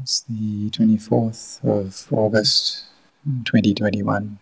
It's 0.00 0.20
the 0.20 0.70
24th 0.70 1.64
of 1.64 2.12
August 2.12 2.84
2021. 3.24 4.38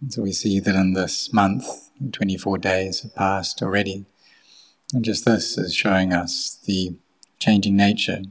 And 0.00 0.12
so 0.12 0.22
we 0.22 0.32
see 0.32 0.58
that 0.60 0.74
in 0.74 0.94
this 0.94 1.32
month, 1.32 1.90
24 2.12 2.58
days 2.58 3.02
have 3.02 3.14
passed 3.14 3.62
already. 3.62 4.06
And 4.92 5.04
just 5.04 5.24
this 5.24 5.58
is 5.58 5.74
showing 5.74 6.12
us 6.12 6.58
the 6.64 6.96
changing 7.38 7.76
nature 7.76 8.22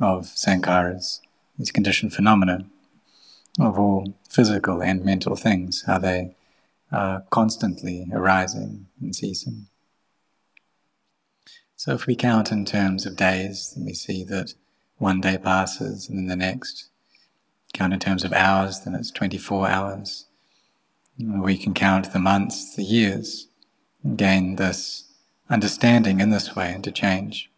of 0.00 0.26
sankharas, 0.26 1.20
these 1.58 1.70
conditioned 1.70 2.14
phenomena 2.14 2.66
of 3.60 3.78
all 3.78 4.14
physical 4.28 4.82
and 4.82 5.04
mental 5.04 5.36
things, 5.36 5.84
how 5.86 5.98
they 5.98 6.34
are 6.90 7.24
constantly 7.30 8.06
arising 8.12 8.86
and 9.00 9.14
ceasing. 9.14 9.66
So 11.76 11.92
if 11.92 12.06
we 12.06 12.16
count 12.16 12.50
in 12.50 12.64
terms 12.64 13.06
of 13.06 13.16
days, 13.16 13.72
then 13.74 13.84
we 13.84 13.94
see 13.94 14.24
that 14.24 14.54
one 15.04 15.20
day 15.20 15.36
passes 15.36 16.08
and 16.08 16.18
then 16.18 16.26
the 16.26 16.44
next. 16.46 16.88
Count 17.74 17.92
in 17.92 18.00
terms 18.00 18.24
of 18.24 18.32
hours, 18.32 18.80
then 18.80 18.94
it's 18.94 19.10
24 19.10 19.68
hours. 19.68 20.24
We 21.18 21.58
can 21.58 21.74
count 21.74 22.12
the 22.12 22.18
months, 22.18 22.74
the 22.74 22.84
years, 22.84 23.48
gain 24.16 24.56
this 24.56 25.04
understanding 25.50 26.20
in 26.20 26.30
this 26.30 26.56
way 26.56 26.72
and 26.72 26.82
to 26.84 26.90
change. 26.90 27.50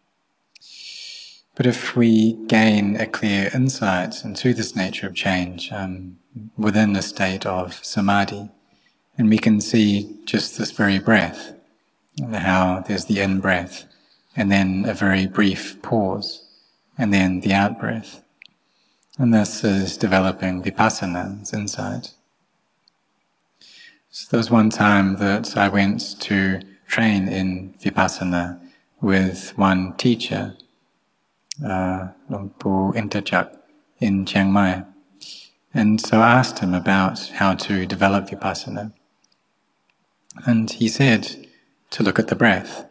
But 1.55 1.65
if 1.65 1.95
we 1.95 2.33
gain 2.47 2.97
a 2.97 3.07
clear 3.07 3.49
insight 3.53 4.25
into 4.25 4.53
this 4.53 4.75
nature 4.75 5.07
of 5.07 5.15
change 5.15 5.71
um, 5.71 6.17
within 6.57 6.91
the 6.91 7.01
state 7.01 7.45
of 7.45 7.83
samadhi, 7.83 8.49
and 9.17 9.29
we 9.29 9.37
can 9.37 9.61
see 9.61 10.19
just 10.25 10.57
this 10.57 10.71
very 10.71 10.99
breath, 10.99 11.53
how 12.33 12.83
there's 12.85 13.05
the 13.05 13.21
in 13.21 13.39
breath, 13.39 13.85
and 14.35 14.51
then 14.51 14.83
a 14.85 14.93
very 14.93 15.25
brief 15.25 15.81
pause, 15.81 16.46
and 16.97 17.13
then 17.13 17.41
the 17.41 17.53
out 17.53 17.79
breath. 17.79 18.21
And 19.17 19.33
this 19.33 19.63
is 19.63 19.97
developing 19.97 20.61
vipassana, 20.61 21.53
insight. 21.53 22.13
So 24.09 24.27
there 24.31 24.37
was 24.37 24.51
one 24.51 24.69
time 24.69 25.17
that 25.17 25.57
I 25.57 25.69
went 25.69 26.19
to 26.21 26.61
train 26.87 27.27
in 27.27 27.75
vipassana 27.79 28.59
with 29.01 29.53
one 29.57 29.93
teacher, 29.97 30.55
uh, 31.63 32.09
Intachak 32.29 33.57
in 33.99 34.25
Chiang 34.25 34.51
Mai. 34.51 34.83
And 35.73 36.01
so 36.01 36.19
I 36.19 36.31
asked 36.33 36.59
him 36.59 36.73
about 36.73 37.27
how 37.35 37.53
to 37.55 37.85
develop 37.85 38.29
vipassana. 38.29 38.93
And 40.45 40.69
he 40.71 40.87
said 40.87 41.47
to 41.91 42.03
look 42.03 42.19
at 42.19 42.27
the 42.27 42.35
breath 42.35 42.86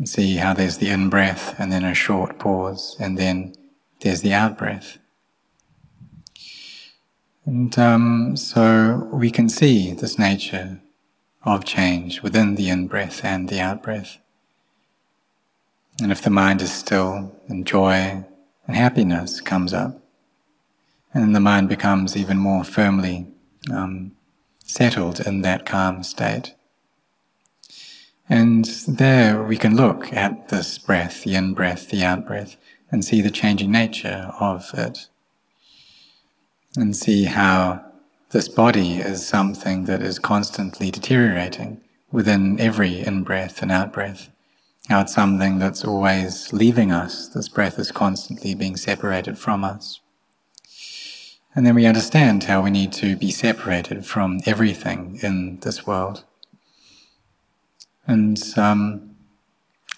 and 0.00 0.08
see 0.08 0.36
how 0.36 0.54
there's 0.54 0.78
the 0.78 0.88
in 0.88 1.10
breath 1.10 1.54
and 1.58 1.70
then 1.70 1.84
a 1.84 1.92
short 1.92 2.38
pause 2.38 2.96
and 2.98 3.18
then 3.18 3.52
there's 4.00 4.22
the 4.22 4.32
out 4.32 4.56
breath. 4.56 4.96
And 7.44 7.78
um, 7.78 8.34
so 8.34 9.10
we 9.12 9.30
can 9.30 9.50
see 9.50 9.92
this 9.92 10.18
nature 10.18 10.80
of 11.42 11.66
change 11.66 12.22
within 12.22 12.54
the 12.54 12.70
in 12.70 12.86
breath 12.86 13.22
and 13.22 13.50
the 13.50 13.60
out 13.60 13.82
breath. 13.82 14.16
And 16.00 16.10
if 16.10 16.22
the 16.22 16.30
mind 16.30 16.62
is 16.62 16.72
still, 16.72 17.38
and 17.48 17.66
joy 17.66 18.24
and 18.66 18.76
happiness 18.76 19.42
comes 19.42 19.74
up, 19.74 20.02
and 21.12 21.36
the 21.36 21.40
mind 21.40 21.68
becomes 21.68 22.16
even 22.16 22.38
more 22.38 22.64
firmly 22.64 23.26
um, 23.70 24.12
settled 24.64 25.20
in 25.20 25.42
that 25.42 25.66
calm 25.66 26.02
state. 26.02 26.54
And 28.30 28.64
there 28.86 29.42
we 29.42 29.56
can 29.56 29.74
look 29.74 30.12
at 30.12 30.50
this 30.50 30.78
breath, 30.78 31.24
the 31.24 31.34
in 31.34 31.52
breath, 31.52 31.90
the 31.90 32.04
out 32.04 32.28
breath, 32.28 32.56
and 32.88 33.04
see 33.04 33.20
the 33.20 33.30
changing 33.30 33.72
nature 33.72 34.32
of 34.38 34.70
it. 34.72 35.08
And 36.76 36.94
see 36.94 37.24
how 37.24 37.84
this 38.30 38.48
body 38.48 38.98
is 38.98 39.26
something 39.26 39.86
that 39.86 40.00
is 40.00 40.20
constantly 40.20 40.92
deteriorating 40.92 41.80
within 42.12 42.60
every 42.60 43.00
in 43.00 43.24
breath 43.24 43.62
and 43.62 43.72
out 43.72 43.92
breath. 43.92 44.30
How 44.88 45.00
it's 45.00 45.12
something 45.12 45.58
that's 45.58 45.84
always 45.84 46.52
leaving 46.52 46.92
us. 46.92 47.26
This 47.26 47.48
breath 47.48 47.80
is 47.80 47.90
constantly 47.90 48.54
being 48.54 48.76
separated 48.76 49.38
from 49.38 49.64
us. 49.64 49.98
And 51.52 51.66
then 51.66 51.74
we 51.74 51.84
understand 51.84 52.44
how 52.44 52.62
we 52.62 52.70
need 52.70 52.92
to 52.92 53.16
be 53.16 53.32
separated 53.32 54.06
from 54.06 54.38
everything 54.46 55.18
in 55.20 55.58
this 55.62 55.84
world. 55.84 56.22
And 58.10 58.42
um, 58.58 59.14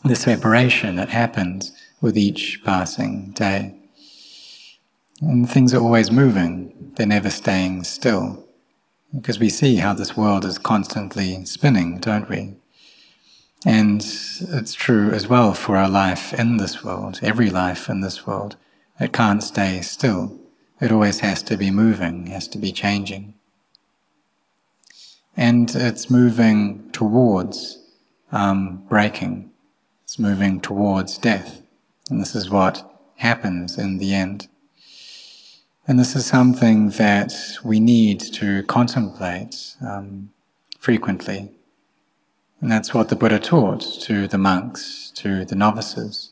the 0.04 0.16
separation 0.16 0.96
that 0.96 1.08
happens 1.08 1.72
with 2.02 2.18
each 2.18 2.60
passing 2.62 3.30
day. 3.30 3.74
And 5.22 5.48
things 5.48 5.72
are 5.72 5.80
always 5.80 6.10
moving, 6.10 6.92
they're 6.96 7.06
never 7.06 7.30
staying 7.30 7.84
still. 7.84 8.46
Because 9.14 9.38
we 9.38 9.48
see 9.48 9.76
how 9.76 9.94
this 9.94 10.14
world 10.14 10.44
is 10.44 10.58
constantly 10.58 11.42
spinning, 11.46 12.00
don't 12.00 12.28
we? 12.28 12.54
And 13.64 14.02
it's 14.02 14.74
true 14.74 15.10
as 15.12 15.26
well 15.26 15.54
for 15.54 15.78
our 15.78 15.88
life 15.88 16.34
in 16.34 16.58
this 16.58 16.84
world, 16.84 17.18
every 17.22 17.48
life 17.48 17.88
in 17.88 18.02
this 18.02 18.26
world. 18.26 18.56
It 19.00 19.14
can't 19.14 19.42
stay 19.42 19.80
still. 19.80 20.38
It 20.82 20.92
always 20.92 21.20
has 21.20 21.42
to 21.44 21.56
be 21.56 21.70
moving, 21.70 22.26
has 22.26 22.46
to 22.48 22.58
be 22.58 22.72
changing. 22.72 23.32
And 25.34 25.74
it's 25.74 26.10
moving 26.10 26.90
towards 26.92 27.78
um, 28.32 28.84
breaking. 28.88 29.50
It's 30.02 30.18
moving 30.18 30.60
towards 30.60 31.18
death. 31.18 31.62
And 32.10 32.20
this 32.20 32.34
is 32.34 32.50
what 32.50 32.90
happens 33.16 33.78
in 33.78 33.98
the 33.98 34.14
end. 34.14 34.48
And 35.86 35.98
this 35.98 36.14
is 36.14 36.26
something 36.26 36.90
that 36.90 37.34
we 37.64 37.80
need 37.80 38.20
to 38.34 38.62
contemplate 38.64 39.76
um, 39.80 40.30
frequently. 40.78 41.50
And 42.60 42.70
that's 42.70 42.94
what 42.94 43.08
the 43.08 43.16
Buddha 43.16 43.40
taught 43.40 43.80
to 44.02 44.28
the 44.28 44.38
monks, 44.38 45.10
to 45.16 45.44
the 45.44 45.56
novices, 45.56 46.30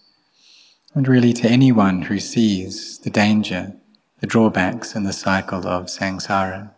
and 0.95 1.09
really 1.09 1.33
to 1.33 1.49
anyone 1.49 2.03
who 2.03 2.21
sees 2.21 2.99
the 2.99 3.11
danger, 3.11 3.73
the 4.21 4.29
drawbacks 4.29 4.95
in 4.95 5.03
the 5.03 5.13
cycle 5.13 5.67
of 5.67 5.87
samsara. 5.87 6.71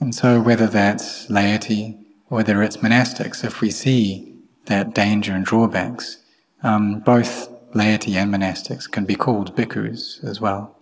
And 0.00 0.14
so, 0.14 0.40
whether 0.40 0.66
that's 0.66 1.30
laity, 1.30 1.98
whether 2.26 2.62
it's 2.62 2.78
monastics, 2.78 3.42
if 3.42 3.62
we 3.62 3.70
see 3.70 4.27
that 4.68 4.94
danger 4.94 5.32
and 5.32 5.44
drawbacks, 5.44 6.18
um, 6.62 7.00
both 7.00 7.48
laity 7.74 8.16
and 8.16 8.32
monastics 8.32 8.90
can 8.90 9.04
be 9.04 9.14
called 9.14 9.54
bhikkhus 9.54 10.24
as 10.24 10.40
well. 10.40 10.74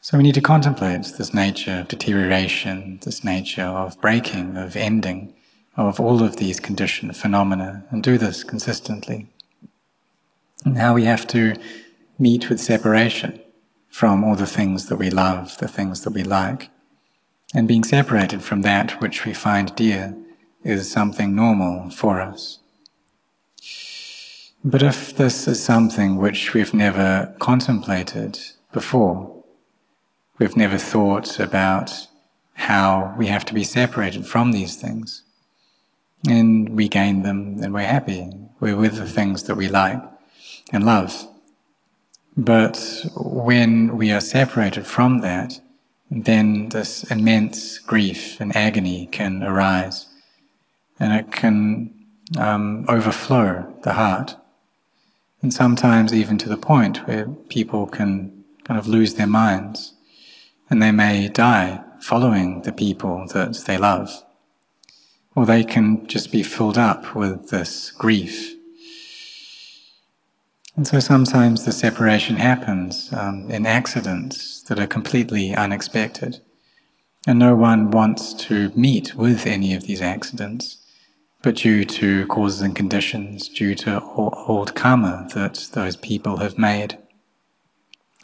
So 0.00 0.18
we 0.18 0.24
need 0.24 0.34
to 0.34 0.40
contemplate 0.40 1.04
this 1.16 1.32
nature 1.32 1.78
of 1.78 1.88
deterioration, 1.88 2.98
this 3.04 3.22
nature 3.22 3.62
of 3.62 4.00
breaking, 4.00 4.56
of 4.56 4.74
ending, 4.74 5.32
of 5.76 6.00
all 6.00 6.22
of 6.22 6.36
these 6.36 6.58
conditioned 6.58 7.16
phenomena, 7.16 7.84
and 7.90 8.02
do 8.02 8.18
this 8.18 8.42
consistently. 8.42 9.28
And 10.64 10.76
how 10.76 10.94
we 10.94 11.04
have 11.04 11.26
to 11.28 11.54
meet 12.18 12.50
with 12.50 12.60
separation 12.60 13.40
from 13.88 14.24
all 14.24 14.34
the 14.34 14.46
things 14.46 14.86
that 14.86 14.96
we 14.96 15.08
love, 15.08 15.56
the 15.58 15.68
things 15.68 16.02
that 16.02 16.12
we 16.12 16.24
like, 16.24 16.70
and 17.54 17.68
being 17.68 17.84
separated 17.84 18.42
from 18.42 18.62
that 18.62 19.00
which 19.00 19.24
we 19.24 19.34
find 19.34 19.74
dear 19.76 20.16
is 20.64 20.90
something 20.90 21.34
normal 21.34 21.90
for 21.90 22.20
us. 22.20 22.58
But 24.64 24.82
if 24.82 25.16
this 25.16 25.48
is 25.48 25.62
something 25.62 26.16
which 26.16 26.54
we've 26.54 26.72
never 26.72 27.34
contemplated 27.40 28.38
before, 28.72 29.44
we've 30.38 30.56
never 30.56 30.78
thought 30.78 31.40
about 31.40 32.06
how 32.54 33.14
we 33.18 33.26
have 33.26 33.44
to 33.46 33.54
be 33.54 33.64
separated 33.64 34.24
from 34.24 34.52
these 34.52 34.76
things, 34.76 35.24
and 36.28 36.68
we 36.76 36.88
gain 36.88 37.22
them 37.22 37.58
and 37.60 37.74
we're 37.74 37.80
happy, 37.82 38.30
we're 38.60 38.76
with 38.76 38.96
the 38.96 39.08
things 39.08 39.42
that 39.44 39.56
we 39.56 39.66
like 39.66 40.00
and 40.72 40.86
love. 40.86 41.26
But 42.36 43.04
when 43.16 43.96
we 43.96 44.12
are 44.12 44.20
separated 44.20 44.86
from 44.86 45.20
that, 45.22 45.60
then 46.08 46.68
this 46.68 47.02
immense 47.10 47.78
grief 47.78 48.40
and 48.40 48.54
agony 48.54 49.08
can 49.10 49.42
arise 49.42 50.06
and 50.98 51.12
it 51.12 51.32
can 51.32 51.94
um, 52.38 52.84
overflow 52.88 53.74
the 53.82 53.94
heart. 53.94 54.36
And 55.40 55.52
sometimes 55.52 56.14
even 56.14 56.38
to 56.38 56.48
the 56.48 56.56
point 56.56 57.06
where 57.06 57.26
people 57.48 57.86
can 57.86 58.44
kind 58.64 58.78
of 58.78 58.86
lose 58.86 59.14
their 59.14 59.26
minds 59.26 59.94
and 60.70 60.80
they 60.80 60.92
may 60.92 61.28
die 61.28 61.82
following 62.00 62.62
the 62.62 62.72
people 62.72 63.26
that 63.34 63.64
they 63.66 63.76
love. 63.76 64.24
Or 65.34 65.46
they 65.46 65.64
can 65.64 66.06
just 66.06 66.30
be 66.30 66.42
filled 66.42 66.78
up 66.78 67.14
with 67.14 67.48
this 67.48 67.90
grief. 67.90 68.54
And 70.76 70.86
so 70.86 71.00
sometimes 71.00 71.64
the 71.64 71.72
separation 71.72 72.36
happens 72.36 73.12
um, 73.12 73.50
in 73.50 73.66
accidents 73.66 74.62
that 74.64 74.78
are 74.78 74.86
completely 74.86 75.54
unexpected. 75.54 76.40
And 77.26 77.38
no 77.38 77.54
one 77.54 77.90
wants 77.90 78.32
to 78.46 78.70
meet 78.74 79.14
with 79.14 79.46
any 79.46 79.74
of 79.74 79.84
these 79.84 80.00
accidents 80.00 80.81
but 81.42 81.56
due 81.56 81.84
to 81.84 82.26
causes 82.28 82.60
and 82.60 82.74
conditions, 82.76 83.48
due 83.48 83.74
to 83.74 84.00
old 84.00 84.74
karma 84.74 85.28
that 85.34 85.68
those 85.72 85.96
people 85.96 86.38
have 86.38 86.56
made. 86.56 86.98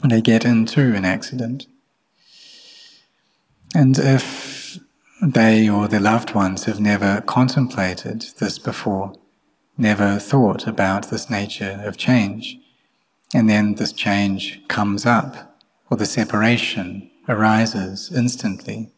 they 0.04 0.20
get 0.20 0.44
into 0.44 0.94
an 0.94 1.04
accident. 1.04 1.66
And 3.74 3.98
if 3.98 4.78
they 5.20 5.68
or 5.68 5.88
their 5.88 6.00
loved 6.00 6.34
ones 6.34 6.64
have 6.64 6.78
never 6.78 7.20
contemplated 7.22 8.26
this 8.38 8.58
before, 8.60 9.14
never 9.76 10.18
thought 10.20 10.68
about 10.68 11.10
this 11.10 11.28
nature 11.28 11.82
of 11.84 11.96
change, 11.96 12.58
and 13.34 13.50
then 13.50 13.74
this 13.74 13.92
change 13.92 14.60
comes 14.68 15.04
up, 15.04 15.58
or 15.90 15.96
the 15.96 16.06
separation 16.06 17.10
arises 17.28 18.12
instantly, 18.14 18.90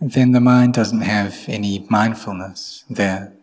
then 0.00 0.32
the 0.32 0.40
mind 0.40 0.72
doesn't 0.72 1.02
have 1.02 1.44
any 1.46 1.86
mindfulness 1.90 2.84
there. 2.88 3.34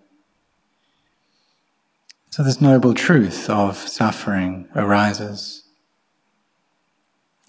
So 2.31 2.43
this 2.43 2.59
noble 2.59 2.93
truth 2.93 3.49
of 3.49 3.77
suffering 3.77 4.67
arises. 4.75 5.63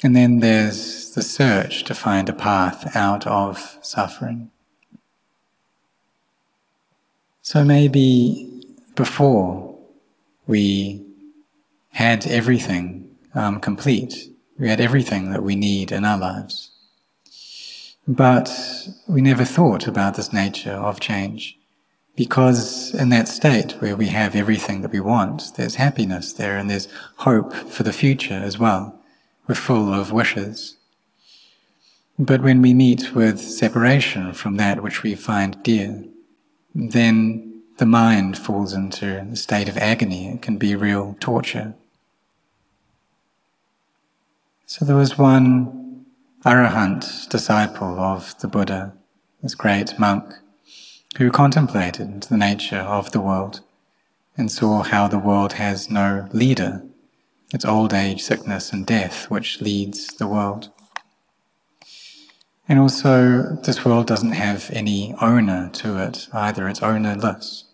And 0.03 0.15
then 0.15 0.41
there's 0.41 1.11
the 1.11 1.23
search 1.23 1.85
to 1.85 1.95
find 1.95 2.29
a 2.29 2.33
path 2.33 2.95
out 2.95 3.27
of 3.27 3.79
suffering. 3.83 4.51
So 7.43 7.65
maybe 7.65 8.63
before 8.95 9.77
we 10.47 11.05
had 11.91 12.27
everything 12.27 13.17
um, 13.35 13.61
complete, 13.61 14.31
we 14.59 14.69
had 14.69 14.81
everything 14.81 15.33
that 15.33 15.43
we 15.43 15.57
need 15.57 15.93
in 15.93 16.05
our 16.05 16.19
lives. 16.19 16.71
But 18.09 18.51
we 19.07 19.21
never 19.21 19.45
thought 19.45 19.87
about 19.87 20.15
this 20.15 20.33
nature 20.33 20.73
of 20.73 20.99
change 20.99 21.59
because 22.17 22.95
in 22.95 23.11
that 23.11 23.29
state 23.29 23.73
where 23.83 23.95
we 23.95 24.07
have 24.07 24.35
everything 24.35 24.81
that 24.81 24.93
we 24.93 24.99
want, 24.99 25.55
there's 25.57 25.75
happiness 25.75 26.33
there 26.33 26.57
and 26.57 26.71
there's 26.71 26.89
hope 27.17 27.53
for 27.53 27.83
the 27.83 27.93
future 27.93 28.41
as 28.43 28.59
well. 28.59 28.99
We're 29.47 29.55
full 29.55 29.93
of 29.93 30.11
wishes. 30.11 30.79
But 32.19 32.43
when 32.43 32.63
we 32.63 32.73
meet 32.73 33.15
with 33.15 33.41
separation 33.41 34.33
from 34.33 34.57
that 34.57 34.83
which 34.83 35.03
we 35.03 35.15
find 35.15 35.63
dear, 35.63 36.03
then 36.75 37.63
the 37.77 37.87
mind 37.87 38.39
falls 38.39 38.73
into 38.73 39.21
a 39.21 39.37
state 39.37 39.69
of 39.69 39.77
agony. 39.77 40.29
It 40.29 40.43
can 40.43 40.57
be 40.57 40.75
real 40.75 41.15
torture. 41.21 41.75
So 44.67 44.87
there 44.87 44.97
was 44.97 45.19
one 45.19 45.88
arahant 46.45 47.29
disciple 47.29 47.99
of 47.99 48.39
the 48.39 48.49
Buddha, 48.49 48.95
this 49.43 49.55
great 49.55 49.99
monk, 49.99 50.35
who 51.17 51.31
contemplated 51.31 52.23
the 52.25 52.37
nature 52.37 52.77
of 52.77 53.11
the 53.11 53.21
world 53.21 53.61
and 54.37 54.51
saw 54.51 54.83
how 54.83 55.09
the 55.09 55.19
world 55.19 55.55
has 55.55 55.91
no 55.91 56.29
leader. 56.33 56.83
It's 57.53 57.65
old 57.65 57.93
age, 57.93 58.23
sickness, 58.23 58.73
and 58.73 58.87
death 58.87 59.29
which 59.31 59.61
leads 59.61 60.07
the 60.15 60.29
world. 60.29 60.71
And 62.69 62.79
also, 62.79 63.57
this 63.65 63.85
world 63.85 64.07
doesn't 64.07 64.33
have 64.33 64.71
any 64.73 65.15
owner 65.21 65.71
to 65.75 65.99
it 65.99 66.29
either, 66.33 66.69
it's 66.69 66.83
ownerless. 66.83 67.65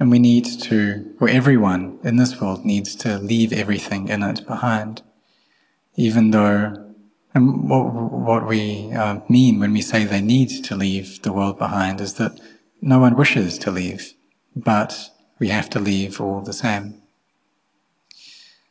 And 0.00 0.10
we 0.10 0.18
need 0.18 0.46
to, 0.62 1.14
or 1.20 1.28
everyone 1.28 2.00
in 2.02 2.16
this 2.16 2.40
world 2.40 2.64
needs 2.64 2.96
to 2.96 3.18
leave 3.18 3.52
everything 3.52 4.08
in 4.08 4.22
it 4.22 4.44
behind, 4.46 5.02
even 5.94 6.32
though 6.32 6.81
and 7.34 7.68
what, 7.68 7.92
what 7.92 8.46
we 8.46 8.92
uh, 8.92 9.20
mean 9.28 9.58
when 9.58 9.72
we 9.72 9.82
say 9.82 10.04
they 10.04 10.20
need 10.20 10.64
to 10.64 10.76
leave 10.76 11.22
the 11.22 11.32
world 11.32 11.58
behind 11.58 12.00
is 12.00 12.14
that 12.14 12.38
no 12.80 12.98
one 12.98 13.16
wishes 13.16 13.58
to 13.58 13.70
leave, 13.70 14.14
but 14.54 15.10
we 15.38 15.48
have 15.48 15.70
to 15.70 15.80
leave 15.80 16.20
all 16.20 16.40
the 16.40 16.52
same. 16.52 17.02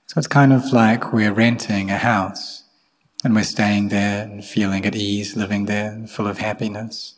So 0.07 0.19
it's 0.19 0.27
kind 0.27 0.53
of 0.53 0.73
like 0.73 1.13
we're 1.13 1.33
renting 1.33 1.89
a 1.89 1.97
house 1.97 2.63
and 3.23 3.33
we're 3.33 3.43
staying 3.43 3.89
there 3.89 4.23
and 4.23 4.43
feeling 4.43 4.85
at 4.85 4.95
ease, 4.95 5.35
living 5.35 5.65
there, 5.65 6.05
full 6.07 6.27
of 6.27 6.39
happiness. 6.39 7.15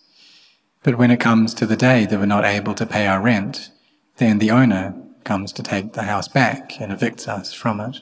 But 0.84 0.98
when 0.98 1.12
it 1.12 1.20
comes 1.20 1.54
to 1.56 1.66
the 1.66 1.78
day 1.78 2.06
that 2.06 2.20
we're 2.20 2.26
not 2.26 2.46
able 2.46 2.76
to 2.76 2.86
pay 2.86 3.08
our 3.08 3.22
rent, 3.22 3.72
then 4.18 4.38
the 4.38 4.52
owner 4.52 4.94
comes 5.24 5.52
to 5.54 5.64
take 5.64 5.94
the 5.94 6.04
house 6.04 6.28
back 6.28 6.80
and 6.80 6.92
evicts 6.92 7.28
us 7.28 7.54
from 7.54 7.80
it. 7.80 8.02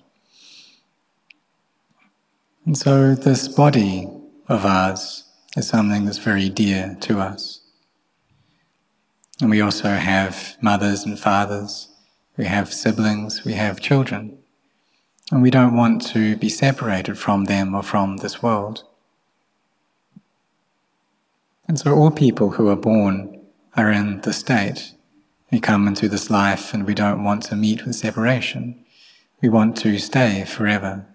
And 2.66 2.78
so, 2.78 3.16
this 3.16 3.48
body 3.48 4.08
of 4.48 4.66
ours 4.66 5.24
is 5.58 5.68
something 5.68 6.06
that's 6.06 6.20
very 6.20 6.48
dear 6.48 6.96
to 7.02 7.20
us. 7.20 7.62
And 9.42 9.50
we 9.50 9.62
also 9.62 9.90
have 9.90 10.58
mothers 10.62 11.04
and 11.04 11.20
fathers, 11.20 11.90
we 12.38 12.46
have 12.46 12.72
siblings, 12.72 13.44
we 13.44 13.54
have 13.54 13.80
children. 13.80 14.38
And 15.32 15.42
we 15.42 15.50
don't 15.50 15.76
want 15.76 16.06
to 16.08 16.36
be 16.36 16.50
separated 16.50 17.18
from 17.18 17.46
them 17.46 17.74
or 17.74 17.82
from 17.82 18.18
this 18.18 18.44
world. 18.44 18.84
And 21.68 21.80
so, 21.80 21.96
all 21.96 22.12
people 22.12 22.52
who 22.52 22.68
are 22.68 22.76
born 22.76 23.42
are 23.76 23.92
in 23.92 24.22
the 24.22 24.34
state. 24.34 24.94
We 25.52 25.60
come 25.60 25.88
into 25.88 26.08
this 26.08 26.30
life 26.30 26.74
and 26.76 26.86
we 26.86 26.94
don't 26.94 27.24
want 27.24 27.44
to 27.44 27.56
meet 27.56 27.86
with 27.86 27.96
separation. 27.96 28.86
We 29.42 29.50
want 29.50 29.78
to 29.78 29.98
stay 29.98 30.46
forever. 30.46 31.08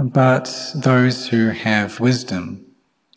But 0.00 0.74
those 0.76 1.28
who 1.28 1.48
have 1.48 1.98
wisdom 1.98 2.64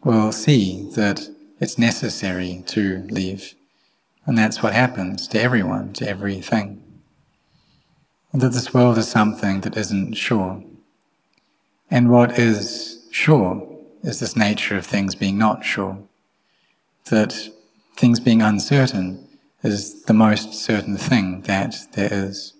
will 0.03 0.31
see 0.31 0.89
that 0.95 1.29
it's 1.59 1.77
necessary 1.77 2.63
to 2.67 3.05
leave. 3.11 3.53
And 4.25 4.35
that's 4.35 4.63
what 4.63 4.73
happens 4.73 5.27
to 5.27 5.39
everyone, 5.39 5.93
to 5.93 6.09
everything. 6.09 6.81
And 8.31 8.41
that 8.41 8.53
this 8.53 8.73
world 8.73 8.97
is 8.97 9.07
something 9.07 9.61
that 9.61 9.77
isn't 9.77 10.15
sure. 10.15 10.63
And 11.91 12.09
what 12.09 12.39
is 12.39 13.07
sure 13.11 13.67
is 14.01 14.19
this 14.19 14.35
nature 14.35 14.75
of 14.75 14.85
things 14.85 15.13
being 15.13 15.37
not 15.37 15.63
sure. 15.63 15.99
That 17.11 17.49
things 17.95 18.19
being 18.19 18.41
uncertain 18.41 19.27
is 19.61 20.01
the 20.05 20.13
most 20.13 20.55
certain 20.55 20.97
thing 20.97 21.41
that 21.41 21.75
there 21.91 22.09
is. 22.11 22.53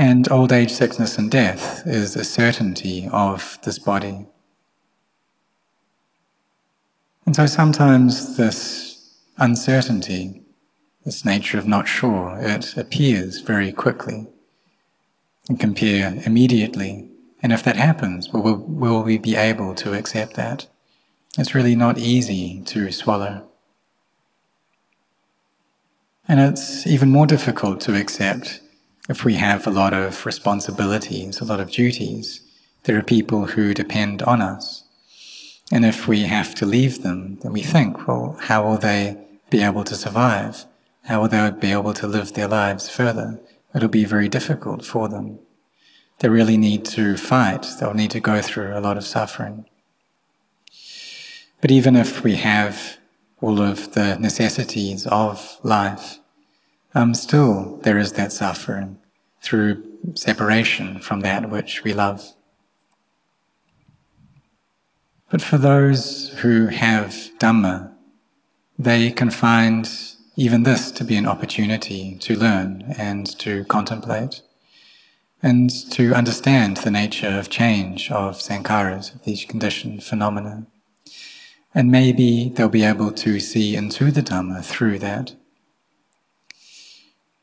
And 0.00 0.30
old 0.30 0.52
age, 0.52 0.70
sickness, 0.70 1.18
and 1.18 1.28
death 1.28 1.82
is 1.84 2.14
a 2.14 2.22
certainty 2.22 3.08
of 3.12 3.58
this 3.64 3.80
body. 3.80 4.26
And 7.26 7.34
so 7.34 7.46
sometimes 7.46 8.36
this 8.36 9.16
uncertainty, 9.38 10.42
this 11.04 11.24
nature 11.24 11.58
of 11.58 11.66
not 11.66 11.88
sure, 11.88 12.38
it 12.40 12.76
appears 12.76 13.40
very 13.40 13.72
quickly 13.72 14.28
and 15.48 15.58
can 15.58 15.72
appear 15.72 16.22
immediately. 16.24 17.10
And 17.42 17.52
if 17.52 17.64
that 17.64 17.76
happens, 17.76 18.32
will, 18.32 18.56
will 18.56 19.02
we 19.02 19.18
be 19.18 19.34
able 19.34 19.74
to 19.74 19.94
accept 19.94 20.34
that? 20.34 20.68
It's 21.36 21.56
really 21.56 21.74
not 21.74 21.98
easy 21.98 22.62
to 22.66 22.92
swallow. 22.92 23.48
And 26.28 26.38
it's 26.38 26.86
even 26.86 27.10
more 27.10 27.26
difficult 27.26 27.80
to 27.82 27.98
accept 27.98 28.60
if 29.08 29.24
we 29.24 29.34
have 29.34 29.66
a 29.66 29.70
lot 29.70 29.94
of 29.94 30.26
responsibilities, 30.26 31.40
a 31.40 31.44
lot 31.44 31.60
of 31.60 31.70
duties, 31.70 32.42
there 32.84 32.98
are 32.98 33.02
people 33.02 33.46
who 33.46 33.74
depend 33.74 34.22
on 34.22 34.42
us. 34.42 34.84
And 35.72 35.84
if 35.84 36.06
we 36.06 36.22
have 36.22 36.54
to 36.56 36.66
leave 36.66 37.02
them, 37.02 37.38
then 37.42 37.52
we 37.52 37.62
think, 37.62 38.06
well, 38.06 38.36
how 38.40 38.64
will 38.64 38.78
they 38.78 39.16
be 39.50 39.62
able 39.62 39.84
to 39.84 39.94
survive? 39.94 40.64
How 41.04 41.20
will 41.22 41.28
they 41.28 41.50
be 41.50 41.72
able 41.72 41.94
to 41.94 42.06
live 42.06 42.34
their 42.34 42.48
lives 42.48 42.88
further? 42.88 43.40
It'll 43.74 43.88
be 43.88 44.04
very 44.04 44.28
difficult 44.28 44.84
for 44.84 45.08
them. 45.08 45.38
They 46.18 46.28
really 46.28 46.56
need 46.56 46.84
to 46.86 47.16
fight. 47.16 47.66
They'll 47.78 47.94
need 47.94 48.10
to 48.12 48.20
go 48.20 48.42
through 48.42 48.76
a 48.76 48.80
lot 48.80 48.96
of 48.96 49.04
suffering. 49.04 49.66
But 51.60 51.70
even 51.70 51.96
if 51.96 52.22
we 52.22 52.36
have 52.36 52.98
all 53.40 53.60
of 53.60 53.92
the 53.94 54.16
necessities 54.18 55.06
of 55.06 55.58
life, 55.62 56.17
um, 56.94 57.14
still 57.14 57.78
there 57.82 57.98
is 57.98 58.12
that 58.12 58.32
suffering 58.32 58.98
through 59.42 59.84
separation 60.14 60.98
from 61.00 61.20
that 61.20 61.50
which 61.50 61.84
we 61.84 61.92
love. 61.92 62.34
But 65.30 65.42
for 65.42 65.58
those 65.58 66.30
who 66.38 66.68
have 66.68 67.30
Dhamma, 67.38 67.92
they 68.78 69.10
can 69.10 69.30
find 69.30 69.90
even 70.36 70.62
this 70.62 70.90
to 70.92 71.04
be 71.04 71.16
an 71.16 71.26
opportunity 71.26 72.16
to 72.20 72.38
learn 72.38 72.94
and 72.96 73.26
to 73.40 73.64
contemplate 73.64 74.42
and 75.42 75.70
to 75.90 76.14
understand 76.14 76.78
the 76.78 76.90
nature 76.90 77.28
of 77.28 77.50
change 77.50 78.10
of 78.10 78.38
sankharas, 78.38 79.14
of 79.14 79.24
these 79.24 79.44
conditioned 79.44 80.02
phenomena. 80.02 80.66
And 81.74 81.90
maybe 81.90 82.48
they'll 82.48 82.68
be 82.68 82.84
able 82.84 83.12
to 83.12 83.38
see 83.38 83.76
into 83.76 84.10
the 84.10 84.22
Dhamma 84.22 84.64
through 84.64 84.98
that. 85.00 85.34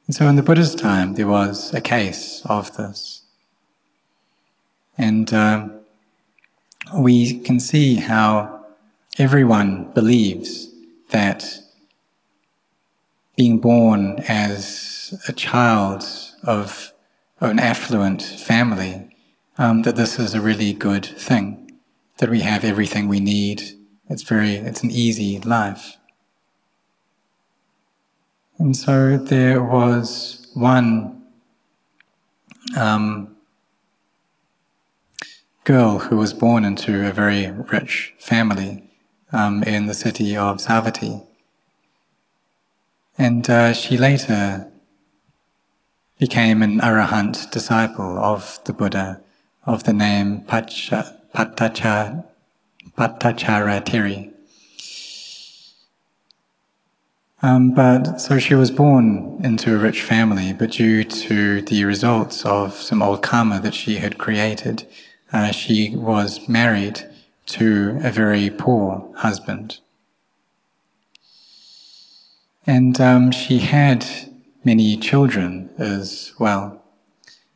And 0.07 0.15
so 0.15 0.27
in 0.27 0.35
the 0.35 0.43
Buddha's 0.43 0.75
time, 0.75 1.15
there 1.15 1.27
was 1.27 1.73
a 1.73 1.81
case 1.81 2.43
of 2.45 2.75
this. 2.77 3.23
And 4.97 5.33
uh, 5.33 5.69
we 6.95 7.39
can 7.39 7.59
see 7.59 7.95
how 7.95 8.65
everyone 9.17 9.91
believes 9.93 10.69
that 11.09 11.59
being 13.35 13.59
born 13.59 14.19
as 14.27 15.19
a 15.27 15.33
child 15.33 16.03
of 16.43 16.93
an 17.39 17.59
affluent 17.59 18.21
family, 18.21 19.09
um, 19.57 19.81
that 19.81 19.95
this 19.95 20.19
is 20.19 20.33
a 20.33 20.41
really 20.41 20.71
good 20.73 21.05
thing, 21.05 21.79
that 22.17 22.29
we 22.29 22.41
have 22.41 22.63
everything 22.63 23.07
we 23.07 23.19
need. 23.19 23.61
It's 24.09 24.23
very, 24.23 24.55
it's 24.55 24.83
an 24.83 24.91
easy 24.91 25.39
life. 25.39 25.97
And 28.57 28.75
so 28.75 29.17
there 29.17 29.61
was 29.61 30.47
one 30.53 31.23
um, 32.77 33.35
girl 35.65 35.99
who 35.99 36.17
was 36.17 36.33
born 36.33 36.63
into 36.63 37.07
a 37.07 37.11
very 37.11 37.51
rich 37.51 38.13
family 38.17 38.89
um, 39.33 39.63
in 39.63 39.87
the 39.87 39.93
city 39.93 40.37
of 40.37 40.57
Savatthi. 40.57 41.25
And 43.17 43.49
uh, 43.49 43.73
she 43.73 43.97
later 43.97 44.71
became 46.17 46.61
an 46.61 46.79
arahant 46.79 47.51
disciple 47.51 48.17
of 48.19 48.59
the 48.65 48.73
Buddha 48.73 49.21
of 49.65 49.83
the 49.83 49.93
name 49.93 50.41
Pacha, 50.41 51.19
Patacha, 51.33 52.23
Patacharatiri. 52.97 54.34
Um, 57.45 57.75
but 57.75 58.19
so 58.19 58.39
she 58.39 58.55
was 58.55 58.71
born 58.71 59.39
into 59.43 59.75
a 59.75 59.77
rich 59.77 60.01
family, 60.01 60.51
but 60.51 60.71
due 60.71 61.03
to 61.03 61.61
the 61.61 61.85
results 61.85 62.43
of 62.43 62.73
some 62.73 63.03
old 63.03 63.21
karma 63.21 63.59
that 63.59 63.75
she 63.75 63.97
had 63.97 64.17
created, 64.17 64.87
uh, 65.31 65.51
she 65.51 65.95
was 65.95 66.49
married 66.49 67.07
to 67.57 67.99
a 68.03 68.09
very 68.09 68.49
poor 68.49 69.07
husband. 69.17 69.77
And 72.65 72.99
um, 72.99 73.29
she 73.29 73.59
had 73.59 74.03
many 74.63 74.97
children 74.97 75.69
as 75.77 76.33
well. 76.39 76.81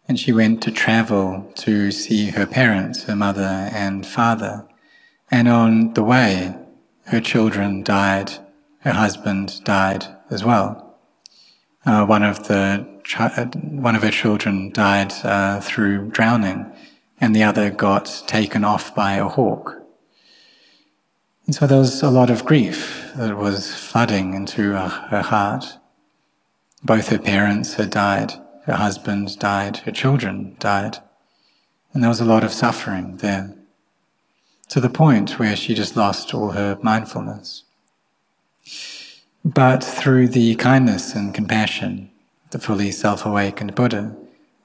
And 0.08 0.19
she 0.19 0.31
went 0.31 0.62
to 0.63 0.72
travel 0.72 1.51
to 1.55 1.89
see 1.89 2.29
her 2.29 2.46
parents, 2.46 3.05
her 3.05 3.15
mother 3.15 3.72
and 3.74 4.05
father. 4.05 4.67
And 5.31 5.48
on 5.48 5.96
the 5.96 6.03
way, 6.03 6.55
her 7.05 7.19
children 7.19 7.81
died, 7.81 8.34
her 8.79 8.93
husband 8.93 9.63
died 9.63 10.05
as 10.29 10.43
well. 10.43 10.98
Uh, 11.86 12.05
one 12.05 12.24
of 12.24 12.48
the 12.48 12.86
one 13.71 13.95
of 13.95 14.03
her 14.03 14.12
children 14.12 14.71
died 14.71 15.13
uh, 15.24 15.59
through 15.59 16.09
drowning, 16.12 16.71
and 17.19 17.36
the 17.36 17.43
other 17.43 17.69
got 17.69 18.24
taken 18.27 18.63
off 18.63 18.93
by 18.93 19.13
a 19.13 19.27
hawk. 19.27 19.75
And 21.45 21.55
so 21.55 21.65
there 21.65 21.79
was 21.79 22.03
a 22.03 22.12
lot 22.12 22.29
of 22.29 22.45
grief 22.45 23.12
that 23.15 23.36
was 23.36 23.74
flooding 23.74 24.36
into 24.36 24.74
her 24.74 25.24
heart. 25.24 25.79
Both 26.83 27.09
her 27.09 27.17
parents 27.17 27.74
had 27.74 27.89
died, 27.89 28.33
her 28.65 28.75
husband 28.75 29.39
died, 29.39 29.77
her 29.77 29.91
children 29.91 30.55
died, 30.59 31.00
and 31.91 32.03
there 32.03 32.09
was 32.09 32.21
a 32.21 32.25
lot 32.25 32.43
of 32.43 32.51
suffering 32.51 33.17
there, 33.17 33.55
to 34.67 34.79
the 34.79 34.89
point 34.89 35.39
where 35.39 35.55
she 35.55 35.74
just 35.74 35.95
lost 35.95 36.33
all 36.36 36.51
her 36.51 36.77
mindfulness. 36.83 37.63
But 39.43 39.83
through 39.83 40.29
the 40.29 40.55
kindness 40.55 41.15
and 41.15 41.33
compassion, 41.33 42.11
the 42.51 42.59
fully 42.59 42.91
self 42.91 43.25
awakened 43.25 43.75
Buddha, 43.75 44.15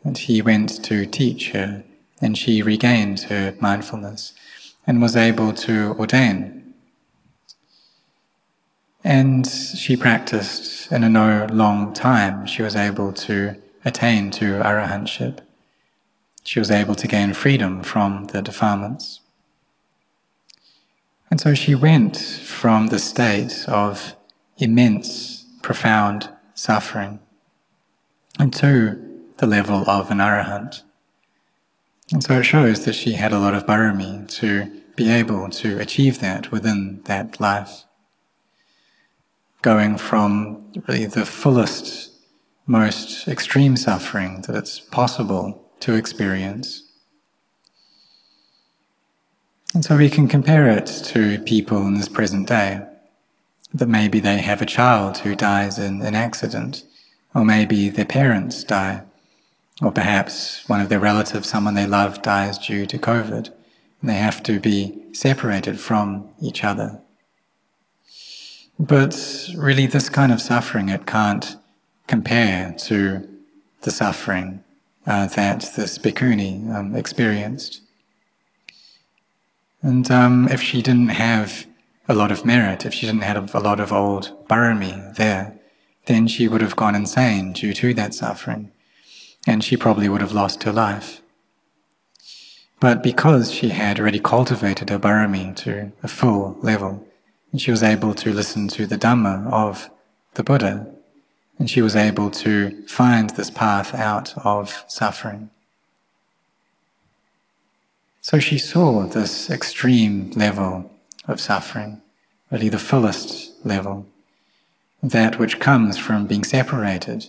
and 0.02 0.18
he 0.18 0.42
went 0.42 0.84
to 0.84 1.06
teach 1.06 1.50
her, 1.52 1.84
and 2.20 2.36
she 2.36 2.62
regained 2.62 3.22
her 3.22 3.54
mindfulness 3.60 4.32
and 4.86 5.00
was 5.00 5.16
able 5.16 5.52
to 5.52 5.94
ordain 5.98 6.64
and 9.04 9.46
she 9.46 9.98
practiced, 9.98 10.90
and 10.90 11.04
in 11.04 11.12
no 11.12 11.46
long 11.52 11.92
time 11.92 12.46
she 12.46 12.62
was 12.62 12.74
able 12.74 13.12
to 13.12 13.54
attain 13.84 14.30
to 14.30 14.60
arahantship. 14.62 15.40
She 16.42 16.58
was 16.58 16.70
able 16.70 16.94
to 16.94 17.06
gain 17.06 17.34
freedom 17.34 17.82
from 17.82 18.26
the 18.28 18.40
defilements. 18.40 19.20
And 21.34 21.40
so 21.40 21.52
she 21.52 21.74
went 21.74 22.16
from 22.16 22.86
the 22.86 22.98
state 23.00 23.64
of 23.66 24.14
immense, 24.56 25.44
profound 25.62 26.30
suffering 26.54 27.18
into 28.38 28.96
the 29.38 29.46
level 29.48 29.82
of 29.90 30.12
an 30.12 30.18
arahant. 30.18 30.82
And 32.12 32.22
so 32.22 32.38
it 32.38 32.44
shows 32.44 32.84
that 32.84 32.94
she 32.94 33.14
had 33.14 33.32
a 33.32 33.40
lot 33.40 33.52
of 33.52 33.66
barami 33.66 34.28
to 34.38 34.80
be 34.94 35.10
able 35.10 35.50
to 35.50 35.80
achieve 35.80 36.20
that 36.20 36.52
within 36.52 37.02
that 37.06 37.40
life 37.40 37.82
going 39.60 39.96
from 39.96 40.70
really 40.86 41.06
the 41.06 41.26
fullest, 41.26 42.12
most 42.64 43.26
extreme 43.26 43.76
suffering 43.76 44.42
that 44.42 44.54
it's 44.54 44.78
possible 44.78 45.68
to 45.80 45.94
experience. 45.94 46.83
And 49.74 49.84
so 49.84 49.96
we 49.96 50.08
can 50.08 50.28
compare 50.28 50.68
it 50.68 50.86
to 51.06 51.40
people 51.40 51.84
in 51.84 51.94
this 51.94 52.08
present 52.08 52.46
day. 52.46 52.80
That 53.72 53.88
maybe 53.88 54.20
they 54.20 54.38
have 54.38 54.62
a 54.62 54.66
child 54.66 55.18
who 55.18 55.34
dies 55.34 55.80
in 55.80 56.00
an 56.02 56.14
accident, 56.14 56.84
or 57.34 57.44
maybe 57.44 57.88
their 57.88 58.04
parents 58.04 58.62
die, 58.62 59.02
or 59.82 59.90
perhaps 59.90 60.62
one 60.68 60.80
of 60.80 60.88
their 60.88 61.00
relatives, 61.00 61.48
someone 61.48 61.74
they 61.74 61.88
love, 61.88 62.22
dies 62.22 62.56
due 62.56 62.86
to 62.86 62.98
COVID, 62.98 63.50
and 64.00 64.10
they 64.10 64.14
have 64.14 64.44
to 64.44 64.60
be 64.60 65.02
separated 65.12 65.80
from 65.80 66.28
each 66.40 66.62
other. 66.62 67.00
But 68.78 69.48
really, 69.56 69.86
this 69.86 70.08
kind 70.08 70.30
of 70.30 70.40
suffering, 70.40 70.88
it 70.88 71.04
can't 71.04 71.56
compare 72.06 72.76
to 72.78 73.28
the 73.80 73.90
suffering 73.90 74.62
uh, 75.04 75.26
that 75.26 75.72
this 75.74 75.98
bhikkhuni 75.98 76.72
um, 76.72 76.94
experienced. 76.94 77.80
And 79.84 80.10
um, 80.10 80.48
if 80.48 80.62
she 80.62 80.80
didn't 80.80 81.10
have 81.10 81.66
a 82.08 82.14
lot 82.14 82.32
of 82.32 82.46
merit, 82.46 82.86
if 82.86 82.94
she 82.94 83.04
didn't 83.04 83.22
have 83.22 83.54
a 83.54 83.60
lot 83.60 83.80
of 83.80 83.92
old 83.92 84.34
barami 84.48 85.14
there, 85.16 85.60
then 86.06 86.26
she 86.26 86.48
would 86.48 86.62
have 86.62 86.74
gone 86.74 86.94
insane 86.94 87.52
due 87.52 87.74
to 87.74 87.92
that 87.92 88.14
suffering, 88.14 88.72
and 89.46 89.62
she 89.62 89.76
probably 89.76 90.08
would 90.08 90.22
have 90.22 90.32
lost 90.32 90.62
her 90.62 90.72
life. 90.72 91.20
But 92.80 93.02
because 93.02 93.52
she 93.52 93.68
had 93.68 94.00
already 94.00 94.20
cultivated 94.20 94.88
her 94.88 94.98
barami 94.98 95.54
to 95.56 95.92
a 96.02 96.08
full 96.08 96.56
level, 96.62 97.06
she 97.54 97.70
was 97.70 97.82
able 97.82 98.14
to 98.14 98.32
listen 98.32 98.68
to 98.68 98.86
the 98.86 98.96
Dhamma 98.98 99.52
of 99.52 99.90
the 100.32 100.42
Buddha. 100.42 100.86
And 101.58 101.68
she 101.68 101.82
was 101.82 101.94
able 101.94 102.30
to 102.30 102.86
find 102.88 103.30
this 103.30 103.50
path 103.50 103.94
out 103.94 104.34
of 104.44 104.82
suffering. 104.88 105.50
So 108.24 108.38
she 108.38 108.56
saw 108.56 109.04
this 109.04 109.50
extreme 109.50 110.30
level 110.30 110.90
of 111.28 111.38
suffering, 111.38 112.00
really 112.50 112.70
the 112.70 112.78
fullest 112.78 113.52
level, 113.66 114.06
that 115.02 115.38
which 115.38 115.60
comes 115.60 115.98
from 115.98 116.26
being 116.26 116.42
separated, 116.42 117.28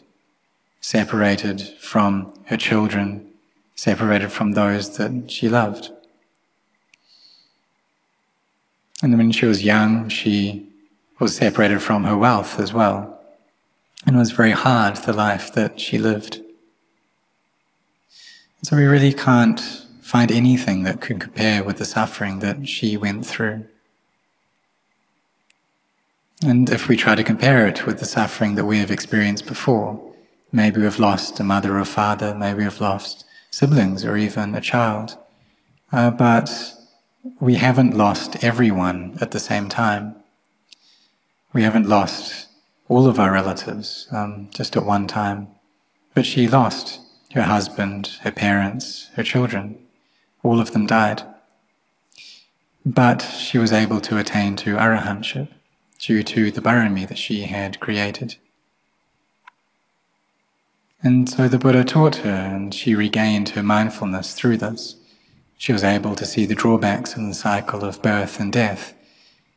separated 0.79 1.59
from 1.81 2.33
her 2.45 2.55
children, 2.55 3.29
separated 3.75 4.31
from 4.31 4.53
those 4.53 4.95
that 4.95 5.29
she 5.29 5.49
loved. 5.49 5.91
And 9.03 9.17
when 9.17 9.33
she 9.33 9.45
was 9.45 9.65
young, 9.65 10.07
she 10.07 10.65
was 11.19 11.35
separated 11.35 11.81
from 11.81 12.05
her 12.05 12.15
wealth 12.15 12.57
as 12.57 12.71
well. 12.71 13.19
And 14.05 14.15
it 14.15 14.19
was 14.19 14.31
very 14.31 14.51
hard, 14.51 14.95
the 14.95 15.11
life 15.11 15.53
that 15.55 15.77
she 15.77 15.97
lived. 15.97 16.39
So 18.63 18.77
we 18.77 18.85
really 18.85 19.11
can't 19.11 19.84
find 20.05 20.31
anything 20.31 20.83
that 20.83 21.01
could 21.01 21.19
compare 21.19 21.63
with 21.63 21.77
the 21.77 21.83
suffering 21.83 22.37
that 22.37 22.69
she 22.69 22.95
went 22.95 23.25
through. 23.25 23.65
And 26.45 26.69
if 26.69 26.87
we 26.87 26.95
try 26.95 27.15
to 27.15 27.23
compare 27.23 27.65
it 27.65 27.87
with 27.87 27.97
the 27.97 28.05
suffering 28.05 28.53
that 28.53 28.65
we 28.65 28.77
have 28.77 28.91
experienced 28.91 29.47
before, 29.47 30.13
maybe 30.51 30.79
we've 30.79 30.99
lost 30.99 31.39
a 31.39 31.43
mother 31.43 31.79
or 31.79 31.85
father, 31.85 32.35
maybe 32.35 32.61
we've 32.61 32.79
lost 32.79 33.25
siblings 33.49 34.05
or 34.05 34.15
even 34.15 34.53
a 34.53 34.61
child. 34.61 35.17
Uh, 35.91 36.11
but 36.11 36.51
we 37.39 37.55
haven't 37.55 37.97
lost 37.97 38.43
everyone 38.43 39.17
at 39.21 39.31
the 39.31 39.39
same 39.39 39.69
time. 39.69 40.15
We 41.51 41.63
haven't 41.63 41.89
lost 41.89 42.47
all 42.89 43.07
of 43.07 43.19
our 43.19 43.31
relatives 43.31 44.07
um, 44.11 44.49
just 44.53 44.77
at 44.77 44.85
one 44.85 45.07
time. 45.07 45.47
But 46.13 46.27
she 46.27 46.47
lost 46.47 46.99
her 47.33 47.41
husband, 47.41 48.19
her 48.21 48.31
parents, 48.31 49.09
her 49.15 49.23
children. 49.23 49.79
All 50.45 50.61
of 50.61 50.73
them 50.73 50.85
died. 50.85 51.23
But 52.85 53.23
she 53.23 53.57
was 53.57 53.73
able 53.73 53.99
to 54.01 54.19
attain 54.19 54.55
to 54.57 54.75
arahantship 54.75 55.47
due 55.97 56.21
to 56.21 56.51
the 56.51 56.61
barami 56.61 57.07
that 57.07 57.17
she 57.17 57.41
had 57.41 57.79
created. 57.79 58.35
And 61.01 61.27
so 61.27 61.47
the 61.47 61.57
Buddha 61.57 61.83
taught 61.83 62.17
her, 62.17 62.29
and 62.29 62.75
she 62.75 62.93
regained 62.93 63.49
her 63.49 63.63
mindfulness 63.63 64.33
through 64.33 64.57
this. 64.57 64.97
She 65.57 65.73
was 65.73 65.83
able 65.83 66.13
to 66.13 66.27
see 66.27 66.45
the 66.45 66.53
drawbacks 66.53 67.15
in 67.17 67.27
the 67.27 67.33
cycle 67.33 67.83
of 67.83 68.03
birth 68.03 68.39
and 68.39 68.53
death, 68.53 68.93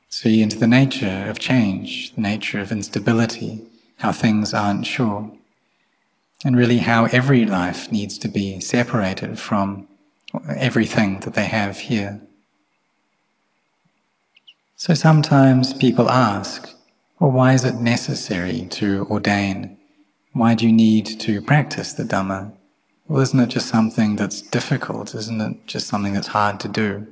see 0.08 0.40
into 0.40 0.58
the 0.58 0.66
nature 0.66 1.26
of 1.28 1.38
change, 1.38 2.14
the 2.14 2.22
nature 2.22 2.60
of 2.60 2.72
instability, 2.72 3.60
how 3.98 4.12
things 4.12 4.54
aren't 4.54 4.86
sure. 4.86 5.30
and 6.44 6.56
really 6.56 6.78
how 6.78 7.06
every 7.06 7.44
life 7.44 7.90
needs 7.90 8.16
to 8.16 8.28
be 8.28 8.60
separated 8.60 9.40
from 9.40 9.87
everything 10.56 11.20
that 11.20 11.34
they 11.34 11.46
have 11.46 11.78
here. 11.78 12.20
So 14.76 14.94
sometimes 14.94 15.74
people 15.74 16.08
ask, 16.08 16.72
well, 17.18 17.32
why 17.32 17.52
is 17.52 17.64
it 17.64 17.76
necessary 17.76 18.66
to 18.70 19.06
ordain? 19.10 19.76
Why 20.32 20.54
do 20.54 20.66
you 20.66 20.72
need 20.72 21.06
to 21.20 21.42
practice 21.42 21.92
the 21.92 22.04
Dhamma? 22.04 22.52
Well, 23.08 23.22
isn't 23.22 23.40
it 23.40 23.48
just 23.48 23.68
something 23.68 24.16
that's 24.16 24.42
difficult? 24.42 25.14
Isn't 25.14 25.40
it 25.40 25.66
just 25.66 25.88
something 25.88 26.12
that's 26.12 26.28
hard 26.28 26.60
to 26.60 26.68
do? 26.68 27.06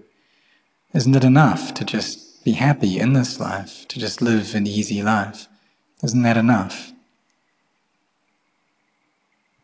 Isn't 0.93 1.17
it 1.17 1.25
enough 1.25 1.75
to 1.75 1.85
just 1.85 2.45
be 2.45 2.53
happy 2.53 2.99
in 2.99 3.15
this 3.15 3.41
life, 3.41 3.89
to 3.89 3.99
just 3.99 4.23
live 4.23 4.55
an 4.55 4.67
easy 4.67 5.03
life? 5.03 5.49
Isn't 6.05 6.23
that 6.23 6.37
enough? 6.37 6.93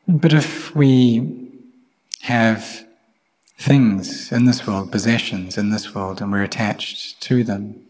But 0.08 0.32
if 0.32 0.74
we 0.74 1.50
have 2.22 2.81
things 3.62 4.32
in 4.32 4.44
this 4.44 4.66
world, 4.66 4.90
possessions 4.90 5.56
in 5.56 5.70
this 5.70 5.94
world, 5.94 6.20
and 6.20 6.32
we're 6.32 6.42
attached 6.42 7.20
to 7.22 7.44
them, 7.44 7.80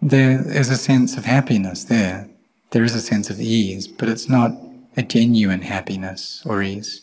there 0.00 0.46
is 0.48 0.70
a 0.70 0.76
sense 0.76 1.16
of 1.16 1.24
happiness 1.24 1.84
there. 1.84 2.28
There 2.70 2.84
is 2.84 2.94
a 2.94 3.00
sense 3.00 3.30
of 3.30 3.40
ease, 3.40 3.86
but 3.86 4.08
it's 4.08 4.28
not 4.28 4.52
a 4.96 5.02
genuine 5.02 5.62
happiness 5.62 6.42
or 6.46 6.62
ease 6.62 7.02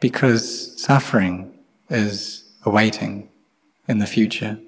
because 0.00 0.80
suffering 0.80 1.52
is 1.90 2.44
awaiting 2.64 3.28
in 3.88 3.98
the 3.98 4.06
future. 4.06 4.58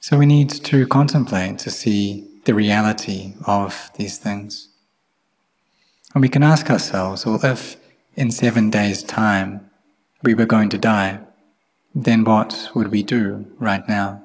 So 0.00 0.18
we 0.18 0.26
need 0.26 0.50
to 0.50 0.86
contemplate 0.86 1.58
to 1.60 1.70
see 1.70 2.26
the 2.44 2.54
reality 2.54 3.34
of 3.46 3.90
these 3.96 4.18
things. 4.18 4.68
And 6.14 6.22
we 6.22 6.28
can 6.28 6.42
ask 6.42 6.70
ourselves, 6.70 7.26
well, 7.26 7.40
if 7.44 7.76
in 8.14 8.30
seven 8.30 8.70
days' 8.70 9.02
time 9.02 9.70
we 10.24 10.34
were 10.34 10.46
going 10.46 10.70
to 10.70 10.78
die, 10.78 11.20
then 11.94 12.24
what 12.24 12.70
would 12.74 12.88
we 12.88 13.02
do 13.02 13.46
right 13.58 13.86
now? 13.88 14.22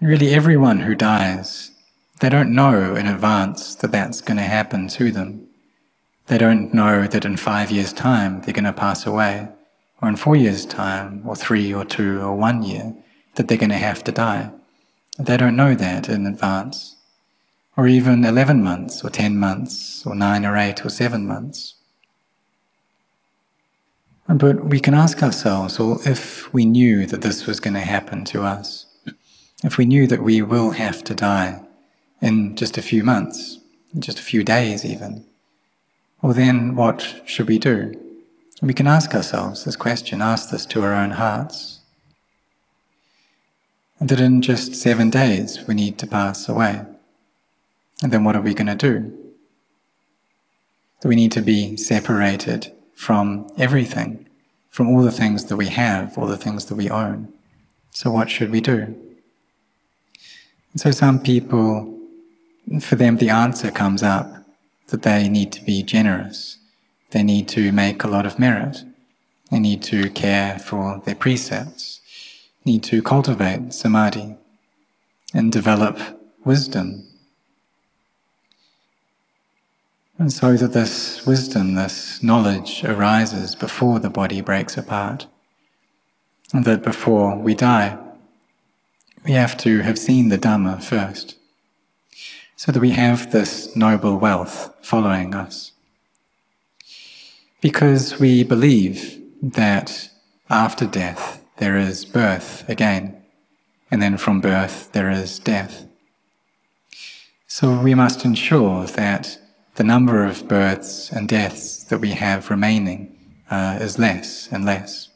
Really, 0.00 0.34
everyone 0.34 0.80
who 0.80 0.96
dies, 0.96 1.70
they 2.20 2.28
don't 2.28 2.54
know 2.54 2.96
in 2.96 3.06
advance 3.06 3.76
that 3.76 3.92
that's 3.92 4.20
going 4.20 4.36
to 4.36 4.42
happen 4.42 4.88
to 4.88 5.12
them. 5.12 5.46
They 6.26 6.38
don't 6.38 6.74
know 6.74 7.06
that 7.06 7.24
in 7.24 7.36
five 7.36 7.70
years' 7.70 7.92
time 7.92 8.42
they're 8.42 8.54
going 8.54 8.64
to 8.64 8.72
pass 8.72 9.06
away, 9.06 9.48
or 10.00 10.08
in 10.08 10.16
four 10.16 10.34
years' 10.34 10.66
time, 10.66 11.22
or 11.24 11.36
three, 11.36 11.72
or 11.72 11.84
two, 11.84 12.20
or 12.20 12.34
one 12.34 12.62
year, 12.64 12.94
that 13.36 13.46
they're 13.48 13.56
going 13.58 13.70
to 13.70 13.76
have 13.76 14.02
to 14.04 14.12
die. 14.12 14.50
They 15.18 15.36
don't 15.36 15.56
know 15.56 15.74
that 15.74 16.08
in 16.08 16.26
advance, 16.26 16.96
or 17.76 17.86
even 17.86 18.24
11 18.24 18.62
months, 18.62 19.04
or 19.04 19.10
10 19.10 19.38
months, 19.38 20.04
or 20.04 20.14
nine, 20.14 20.44
or 20.44 20.56
eight, 20.56 20.84
or 20.84 20.90
seven 20.90 21.26
months. 21.26 21.74
But 24.34 24.64
we 24.64 24.80
can 24.80 24.94
ask 24.94 25.22
ourselves, 25.22 25.78
well, 25.78 26.00
if 26.06 26.52
we 26.54 26.64
knew 26.64 27.04
that 27.06 27.20
this 27.20 27.46
was 27.46 27.60
going 27.60 27.74
to 27.74 27.80
happen 27.80 28.24
to 28.26 28.42
us, 28.42 28.86
if 29.62 29.76
we 29.76 29.84
knew 29.84 30.06
that 30.06 30.22
we 30.22 30.40
will 30.40 30.70
have 30.70 31.04
to 31.04 31.14
die 31.14 31.60
in 32.22 32.56
just 32.56 32.78
a 32.78 32.82
few 32.82 33.04
months, 33.04 33.58
just 33.98 34.18
a 34.18 34.22
few 34.22 34.42
days 34.42 34.86
even, 34.86 35.26
well, 36.22 36.32
then 36.32 36.76
what 36.76 37.20
should 37.26 37.46
we 37.46 37.58
do? 37.58 37.94
We 38.62 38.72
can 38.72 38.86
ask 38.86 39.14
ourselves 39.14 39.64
this 39.64 39.76
question, 39.76 40.22
ask 40.22 40.48
this 40.48 40.64
to 40.66 40.82
our 40.82 40.94
own 40.94 41.10
hearts. 41.10 41.80
That 44.00 44.20
in 44.20 44.40
just 44.40 44.74
seven 44.74 45.10
days 45.10 45.66
we 45.66 45.74
need 45.74 45.98
to 45.98 46.06
pass 46.06 46.48
away. 46.48 46.86
And 48.02 48.10
then 48.10 48.24
what 48.24 48.34
are 48.34 48.40
we 48.40 48.54
going 48.54 48.78
to 48.78 48.90
do? 48.90 49.34
That 51.02 51.08
we 51.08 51.16
need 51.16 51.32
to 51.32 51.42
be 51.42 51.76
separated 51.76 52.72
from 53.02 53.44
everything, 53.58 54.24
from 54.70 54.86
all 54.88 55.02
the 55.02 55.18
things 55.20 55.46
that 55.46 55.56
we 55.56 55.66
have, 55.66 56.16
all 56.16 56.28
the 56.28 56.44
things 56.44 56.66
that 56.66 56.76
we 56.76 56.88
own. 56.88 57.28
So 57.90 58.12
what 58.12 58.30
should 58.30 58.52
we 58.52 58.60
do? 58.60 58.80
And 60.70 60.80
so 60.82 60.92
some 60.92 61.18
people, 61.18 61.98
for 62.80 62.94
them, 62.94 63.16
the 63.16 63.28
answer 63.28 63.72
comes 63.72 64.04
up 64.04 64.28
that 64.86 65.02
they 65.02 65.28
need 65.28 65.50
to 65.50 65.64
be 65.64 65.82
generous. 65.82 66.58
They 67.10 67.24
need 67.24 67.48
to 67.48 67.72
make 67.72 68.04
a 68.04 68.08
lot 68.08 68.24
of 68.24 68.38
merit. 68.38 68.84
They 69.50 69.58
need 69.58 69.82
to 69.94 70.08
care 70.10 70.60
for 70.60 71.02
their 71.04 71.16
precepts, 71.16 72.00
need 72.64 72.84
to 72.84 73.02
cultivate 73.02 73.74
samadhi 73.74 74.36
and 75.34 75.50
develop 75.50 75.98
wisdom. 76.44 77.11
And 80.22 80.32
so 80.32 80.56
that 80.56 80.72
this 80.72 81.26
wisdom, 81.26 81.74
this 81.74 82.22
knowledge 82.22 82.84
arises 82.84 83.56
before 83.56 83.98
the 83.98 84.08
body 84.08 84.40
breaks 84.40 84.76
apart. 84.76 85.26
And 86.54 86.64
that 86.64 86.84
before 86.84 87.36
we 87.36 87.56
die, 87.56 87.98
we 89.24 89.32
have 89.32 89.56
to 89.56 89.80
have 89.80 89.98
seen 89.98 90.28
the 90.28 90.38
Dhamma 90.38 90.80
first 90.80 91.34
so 92.54 92.70
that 92.70 92.78
we 92.78 92.90
have 92.90 93.32
this 93.32 93.74
noble 93.74 94.16
wealth 94.16 94.72
following 94.80 95.34
us. 95.34 95.72
Because 97.60 98.20
we 98.20 98.44
believe 98.44 99.20
that 99.42 100.08
after 100.48 100.86
death 100.86 101.44
there 101.56 101.76
is 101.76 102.04
birth 102.04 102.64
again, 102.68 103.20
and 103.90 104.00
then 104.00 104.16
from 104.16 104.40
birth 104.40 104.92
there 104.92 105.10
is 105.10 105.40
death. 105.40 105.84
So 107.48 107.76
we 107.76 107.96
must 107.96 108.24
ensure 108.24 108.86
that 108.86 109.41
the 109.76 109.84
number 109.84 110.24
of 110.24 110.48
births 110.48 111.10
and 111.10 111.28
deaths 111.28 111.84
that 111.84 111.98
we 111.98 112.10
have 112.10 112.50
remaining 112.50 113.16
uh, 113.50 113.78
is 113.80 113.98
less 113.98 114.48
and 114.52 114.64
less. 114.64 115.08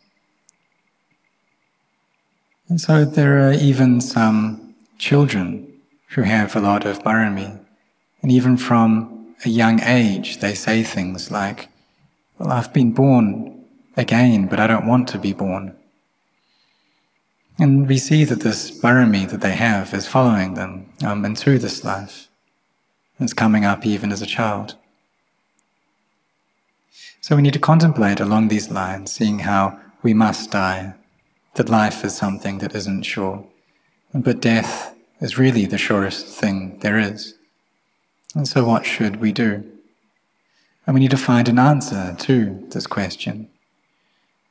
And 2.68 2.80
so 2.80 3.04
there 3.04 3.48
are 3.48 3.52
even 3.52 4.00
some 4.00 4.74
children 4.98 5.72
who 6.10 6.22
have 6.22 6.56
a 6.56 6.60
lot 6.60 6.84
of 6.84 7.02
barami. 7.02 7.60
And 8.22 8.32
even 8.32 8.56
from 8.56 9.34
a 9.44 9.48
young 9.48 9.80
age, 9.82 10.38
they 10.40 10.54
say 10.54 10.82
things 10.82 11.30
like, 11.30 11.68
Well, 12.38 12.50
I've 12.50 12.72
been 12.72 12.92
born 12.92 13.64
again, 13.96 14.46
but 14.46 14.58
I 14.58 14.66
don't 14.66 14.86
want 14.86 15.08
to 15.08 15.18
be 15.18 15.32
born. 15.32 15.76
And 17.58 17.88
we 17.88 17.98
see 17.98 18.24
that 18.24 18.40
this 18.40 18.70
barami 18.70 19.28
that 19.30 19.40
they 19.40 19.54
have 19.54 19.94
is 19.94 20.06
following 20.06 20.54
them 20.54 20.86
um, 21.04 21.24
into 21.24 21.58
this 21.58 21.84
life. 21.84 22.25
It's 23.18 23.33
coming 23.33 23.64
up 23.64 23.87
even 23.87 24.12
as 24.12 24.22
a 24.22 24.26
child. 24.26 24.76
So 27.20 27.35
we 27.35 27.42
need 27.42 27.55
to 27.55 27.59
contemplate 27.59 28.20
along 28.20 28.48
these 28.48 28.70
lines, 28.70 29.11
seeing 29.11 29.40
how 29.40 29.81
we 30.02 30.14
must 30.14 30.50
die, 30.50 30.94
that 31.55 31.68
life 31.68 32.05
is 32.05 32.14
something 32.14 32.59
that 32.59 32.74
isn't 32.74 33.02
sure, 33.02 33.44
but 34.14 34.40
death 34.40 34.94
is 35.20 35.38
really 35.38 35.66
the 35.66 35.79
surest 35.79 36.26
thing 36.26 36.79
there 36.81 36.98
is. 36.98 37.35
And 38.35 38.46
so, 38.46 38.64
what 38.64 38.85
should 38.85 39.16
we 39.16 39.33
do? 39.33 39.64
And 40.87 40.94
we 40.94 41.00
need 41.00 41.11
to 41.11 41.16
find 41.16 41.48
an 41.48 41.59
answer 41.59 42.14
to 42.18 42.66
this 42.70 42.87
question. 42.87 43.48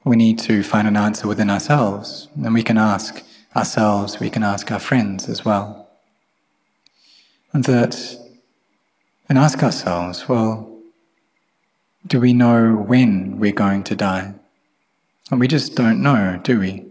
We 0.03 0.15
need 0.15 0.39
to 0.39 0.63
find 0.63 0.87
an 0.87 0.97
answer 0.97 1.27
within 1.27 1.49
ourselves, 1.49 2.27
and 2.35 2.53
we 2.53 2.63
can 2.63 2.77
ask 2.77 3.23
ourselves, 3.55 4.19
we 4.19 4.29
can 4.29 4.43
ask 4.43 4.71
our 4.71 4.79
friends 4.79 5.29
as 5.29 5.45
well. 5.45 5.87
And 7.53 7.63
that, 7.65 7.95
and 9.27 9.37
ask 9.37 9.63
ourselves, 9.63 10.29
well, 10.29 10.71
do 12.07 12.19
we 12.19 12.33
know 12.33 12.75
when 12.75 13.39
we're 13.39 13.51
going 13.51 13.83
to 13.85 13.95
die? 13.95 14.33
And 15.31 15.39
we 15.39 15.47
just 15.47 15.75
don't 15.75 16.01
know, 16.01 16.39
do 16.43 16.59
we? 16.59 16.85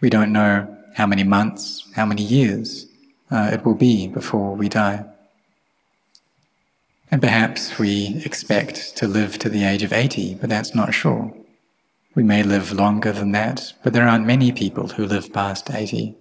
We 0.00 0.10
don't 0.10 0.32
know 0.32 0.76
how 0.94 1.06
many 1.06 1.24
months, 1.24 1.88
how 1.94 2.06
many 2.06 2.22
years 2.22 2.86
uh, 3.30 3.50
it 3.52 3.64
will 3.64 3.74
be 3.74 4.06
before 4.06 4.54
we 4.54 4.68
die. 4.68 5.04
And 7.10 7.20
perhaps 7.20 7.78
we 7.78 8.22
expect 8.24 8.96
to 8.96 9.08
live 9.08 9.38
to 9.38 9.48
the 9.48 9.64
age 9.64 9.82
of 9.82 9.92
80, 9.92 10.36
but 10.36 10.48
that's 10.48 10.74
not 10.74 10.94
sure. 10.94 11.34
We 12.14 12.22
may 12.22 12.42
live 12.42 12.72
longer 12.72 13.12
than 13.12 13.32
that, 13.32 13.72
but 13.82 13.92
there 13.92 14.06
aren't 14.06 14.26
many 14.26 14.52
people 14.52 14.88
who 14.88 15.06
live 15.06 15.32
past 15.32 15.70
80. 15.70 16.14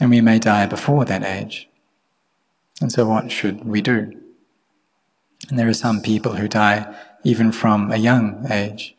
And 0.00 0.10
we 0.10 0.20
may 0.20 0.38
die 0.38 0.66
before 0.66 1.04
that 1.04 1.24
age. 1.24 1.68
And 2.80 2.90
so, 2.90 3.06
what 3.06 3.30
should 3.30 3.64
we 3.64 3.80
do? 3.80 4.20
And 5.48 5.58
there 5.58 5.68
are 5.68 5.74
some 5.74 6.00
people 6.00 6.34
who 6.36 6.48
die 6.48 6.94
even 7.24 7.52
from 7.52 7.90
a 7.90 7.96
young 7.96 8.46
age. 8.50 8.94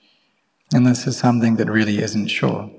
And 0.74 0.86
this 0.86 1.08
is 1.08 1.18
something 1.18 1.56
that 1.58 1.70
really 1.70 2.00
isn't 2.00 2.28
sure 2.28 2.72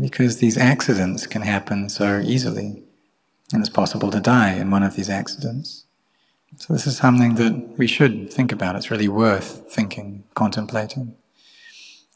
because 0.00 0.38
these 0.38 0.56
accidents 0.56 1.26
can 1.26 1.42
happen 1.42 1.88
so 1.88 2.20
easily, 2.20 2.82
and 3.52 3.60
it's 3.60 3.68
possible 3.68 4.10
to 4.10 4.20
die 4.20 4.54
in 4.54 4.70
one 4.70 4.82
of 4.82 4.96
these 4.96 5.10
accidents. 5.10 5.84
So, 6.56 6.72
this 6.72 6.86
is 6.86 6.96
something 6.96 7.36
that 7.36 7.78
we 7.78 7.86
should 7.86 8.32
think 8.32 8.52
about. 8.52 8.76
It's 8.76 8.90
really 8.90 9.08
worth 9.08 9.70
thinking, 9.70 10.24
contemplating. 10.34 11.14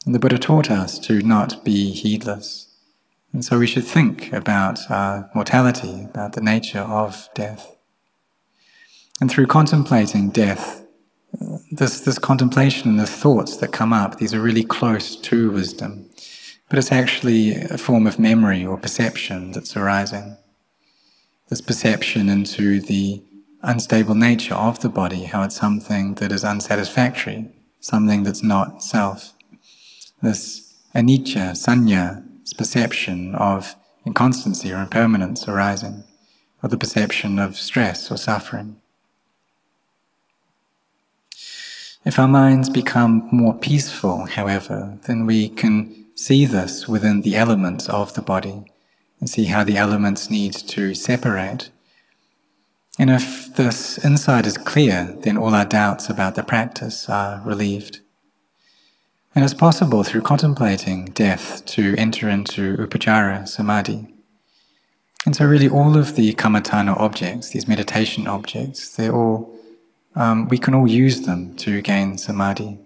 And 0.05 0.13
the 0.13 0.19
Buddha 0.19 0.37
taught 0.37 0.69
us 0.69 0.99
to 0.99 1.21
not 1.21 1.63
be 1.63 1.91
heedless. 1.91 2.67
And 3.33 3.43
so, 3.43 3.59
we 3.59 3.67
should 3.67 3.85
think 3.85 4.31
about 4.33 4.79
our 4.91 5.29
mortality, 5.33 6.03
about 6.03 6.33
the 6.33 6.41
nature 6.41 6.81
of 6.81 7.29
death. 7.33 7.76
And 9.19 9.29
through 9.31 9.47
contemplating 9.47 10.29
death, 10.29 10.85
this, 11.71 12.01
this 12.01 12.19
contemplation 12.19 12.89
and 12.89 12.99
the 12.99 13.07
thoughts 13.07 13.57
that 13.57 13.71
come 13.71 13.93
up, 13.93 14.17
these 14.17 14.33
are 14.33 14.41
really 14.41 14.63
close 14.63 15.15
to 15.15 15.51
wisdom. 15.51 16.09
But 16.69 16.79
it's 16.79 16.91
actually 16.91 17.55
a 17.55 17.77
form 17.77 18.05
of 18.07 18.19
memory 18.19 18.65
or 18.65 18.77
perception 18.77 19.51
that's 19.51 19.75
arising. 19.75 20.37
This 21.49 21.61
perception 21.61 22.29
into 22.29 22.81
the 22.81 23.23
unstable 23.61 24.15
nature 24.15 24.55
of 24.55 24.81
the 24.81 24.89
body, 24.89 25.23
how 25.23 25.43
it's 25.43 25.55
something 25.55 26.15
that 26.15 26.31
is 26.31 26.43
unsatisfactory, 26.43 27.49
something 27.79 28.23
that's 28.23 28.43
not 28.43 28.83
self. 28.83 29.33
This 30.21 30.75
anicca, 30.93 31.51
sanya, 31.51 32.23
perception 32.57 33.35
of 33.35 33.75
inconstancy 34.05 34.73
or 34.73 34.81
impermanence 34.81 35.47
arising, 35.47 36.03
or 36.63 36.69
the 36.69 36.77
perception 36.77 37.39
of 37.39 37.55
stress 37.55 38.11
or 38.11 38.17
suffering. 38.17 38.77
If 42.07 42.17
our 42.17 42.27
minds 42.29 42.69
become 42.69 43.27
more 43.33 43.53
peaceful, 43.53 44.27
however, 44.27 44.97
then 45.07 45.25
we 45.25 45.49
can 45.49 46.05
see 46.15 46.45
this 46.45 46.87
within 46.87 47.19
the 47.19 47.35
elements 47.35 47.89
of 47.89 48.13
the 48.13 48.21
body 48.21 48.63
and 49.19 49.29
see 49.29 49.43
how 49.43 49.65
the 49.65 49.75
elements 49.75 50.29
need 50.29 50.53
to 50.53 50.95
separate. 50.95 51.69
And 52.97 53.09
if 53.09 53.53
this 53.53 53.97
insight 54.05 54.45
is 54.45 54.57
clear, 54.57 55.17
then 55.19 55.35
all 55.35 55.53
our 55.53 55.65
doubts 55.65 56.09
about 56.09 56.35
the 56.35 56.43
practice 56.43 57.09
are 57.09 57.41
relieved. 57.43 57.99
And 59.35 59.43
it's 59.43 59.53
possible 59.53 60.05
through 60.05 60.21
contemplating 60.21 61.07
death 61.07 61.65
to 61.75 61.93
enter 61.97 62.29
into 62.29 62.77
upacara 62.77 63.49
samadhi. 63.49 64.07
And 65.25 65.35
so, 65.35 65.45
really, 65.45 65.67
all 65.67 65.97
of 65.97 66.15
the 66.15 66.33
kammatthana 66.35 66.97
objects, 66.97 67.49
these 67.49 67.67
meditation 67.67 68.27
objects, 68.27 68.95
they're 68.95 69.13
all 69.13 69.56
um, 70.17 70.47
we 70.47 70.57
can 70.57 70.73
all 70.73 70.87
use 70.87 71.21
them 71.21 71.55
to 71.57 71.81
gain 71.81 72.17
samadhi. 72.17 72.79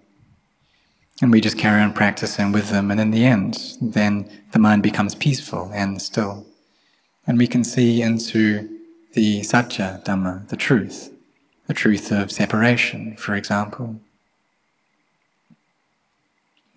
And 1.22 1.32
we 1.32 1.40
just 1.40 1.56
carry 1.56 1.80
on 1.80 1.94
practicing 1.94 2.52
with 2.52 2.68
them, 2.70 2.90
and 2.90 3.00
in 3.00 3.10
the 3.10 3.24
end, 3.24 3.76
then 3.80 4.28
the 4.52 4.58
mind 4.58 4.82
becomes 4.82 5.14
peaceful 5.14 5.70
and 5.72 6.00
still. 6.02 6.46
And 7.26 7.38
we 7.38 7.46
can 7.46 7.64
see 7.64 8.02
into 8.02 8.68
the 9.14 9.42
satya 9.42 10.02
dhamma, 10.04 10.48
the 10.48 10.56
truth, 10.56 11.10
the 11.68 11.74
truth 11.74 12.12
of 12.12 12.30
separation, 12.30 13.16
for 13.16 13.34
example. 13.34 14.00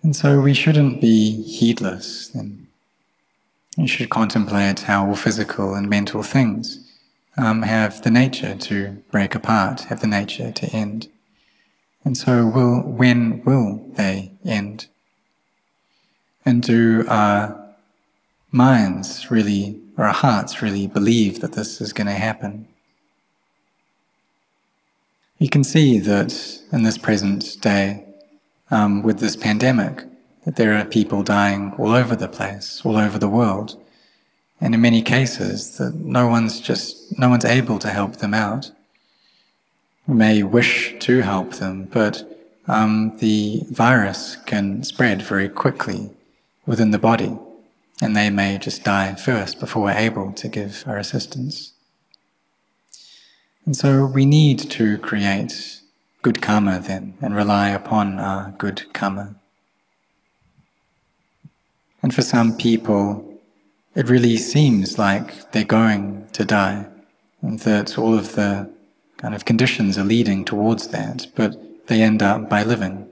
And 0.02 0.14
so 0.14 0.40
we 0.40 0.54
shouldn't 0.54 1.00
be 1.00 1.42
heedless 1.42 2.28
then. 2.28 2.68
We 3.76 3.88
should 3.88 4.08
contemplate 4.08 4.80
how 4.80 5.06
all 5.06 5.16
physical 5.16 5.74
and 5.74 5.90
mental 5.90 6.22
things 6.22 6.85
um, 7.36 7.62
have 7.62 8.02
the 8.02 8.10
nature 8.10 8.54
to 8.54 9.02
break 9.10 9.34
apart, 9.34 9.82
have 9.82 10.00
the 10.00 10.06
nature 10.06 10.50
to 10.52 10.66
end. 10.66 11.08
And 12.04 12.16
so, 12.16 12.46
will 12.46 12.80
when 12.82 13.42
will 13.44 13.84
they 13.94 14.32
end? 14.44 14.86
And 16.44 16.62
do 16.62 17.04
our 17.08 17.66
minds 18.52 19.30
really, 19.30 19.80
or 19.96 20.04
our 20.04 20.12
hearts 20.12 20.62
really, 20.62 20.86
believe 20.86 21.40
that 21.40 21.52
this 21.52 21.80
is 21.80 21.92
going 21.92 22.06
to 22.06 22.12
happen? 22.12 22.68
You 25.38 25.48
can 25.48 25.64
see 25.64 25.98
that 25.98 26.60
in 26.72 26.82
this 26.84 26.96
present 26.96 27.60
day, 27.60 28.04
um, 28.70 29.02
with 29.02 29.18
this 29.18 29.36
pandemic, 29.36 30.04
that 30.44 30.56
there 30.56 30.74
are 30.74 30.84
people 30.84 31.22
dying 31.22 31.74
all 31.76 31.92
over 31.92 32.16
the 32.16 32.28
place, 32.28 32.82
all 32.84 32.96
over 32.96 33.18
the 33.18 33.28
world. 33.28 33.76
And 34.60 34.74
in 34.74 34.80
many 34.80 35.02
cases, 35.02 35.76
that 35.78 35.94
no 35.94 36.28
one's 36.28 36.60
just, 36.60 37.18
no 37.18 37.28
one's 37.28 37.44
able 37.44 37.78
to 37.78 37.88
help 37.88 38.16
them 38.16 38.34
out. 38.34 38.70
We 40.06 40.14
may 40.14 40.42
wish 40.42 40.98
to 41.00 41.20
help 41.20 41.54
them, 41.54 41.88
but 41.92 42.24
um, 42.68 43.16
the 43.18 43.62
virus 43.70 44.36
can 44.46 44.82
spread 44.82 45.22
very 45.22 45.48
quickly 45.48 46.10
within 46.64 46.90
the 46.90 46.98
body, 46.98 47.36
and 48.00 48.16
they 48.16 48.30
may 48.30 48.58
just 48.58 48.84
die 48.84 49.14
first 49.14 49.60
before 49.60 49.84
we're 49.84 49.92
able 49.92 50.32
to 50.32 50.48
give 50.48 50.84
our 50.86 50.96
assistance. 50.96 51.72
And 53.64 53.76
so 53.76 54.06
we 54.06 54.24
need 54.24 54.58
to 54.70 54.96
create 54.98 55.80
good 56.22 56.40
karma 56.40 56.80
then 56.80 57.14
and 57.20 57.34
rely 57.34 57.68
upon 57.70 58.18
our 58.18 58.54
good 58.58 58.92
karma. 58.92 59.34
And 62.02 62.14
for 62.14 62.22
some 62.22 62.56
people, 62.56 63.35
it 63.96 64.10
really 64.10 64.36
seems 64.36 64.98
like 64.98 65.50
they're 65.52 65.64
going 65.64 66.28
to 66.32 66.44
die, 66.44 66.86
and 67.40 67.58
that 67.60 67.96
all 67.96 68.16
of 68.16 68.34
the 68.34 68.70
kind 69.16 69.34
of 69.34 69.46
conditions 69.46 69.96
are 69.96 70.04
leading 70.04 70.44
towards 70.44 70.88
that, 70.88 71.26
but 71.34 71.86
they 71.86 72.02
end 72.02 72.22
up 72.22 72.50
by 72.50 72.62
living. 72.62 73.08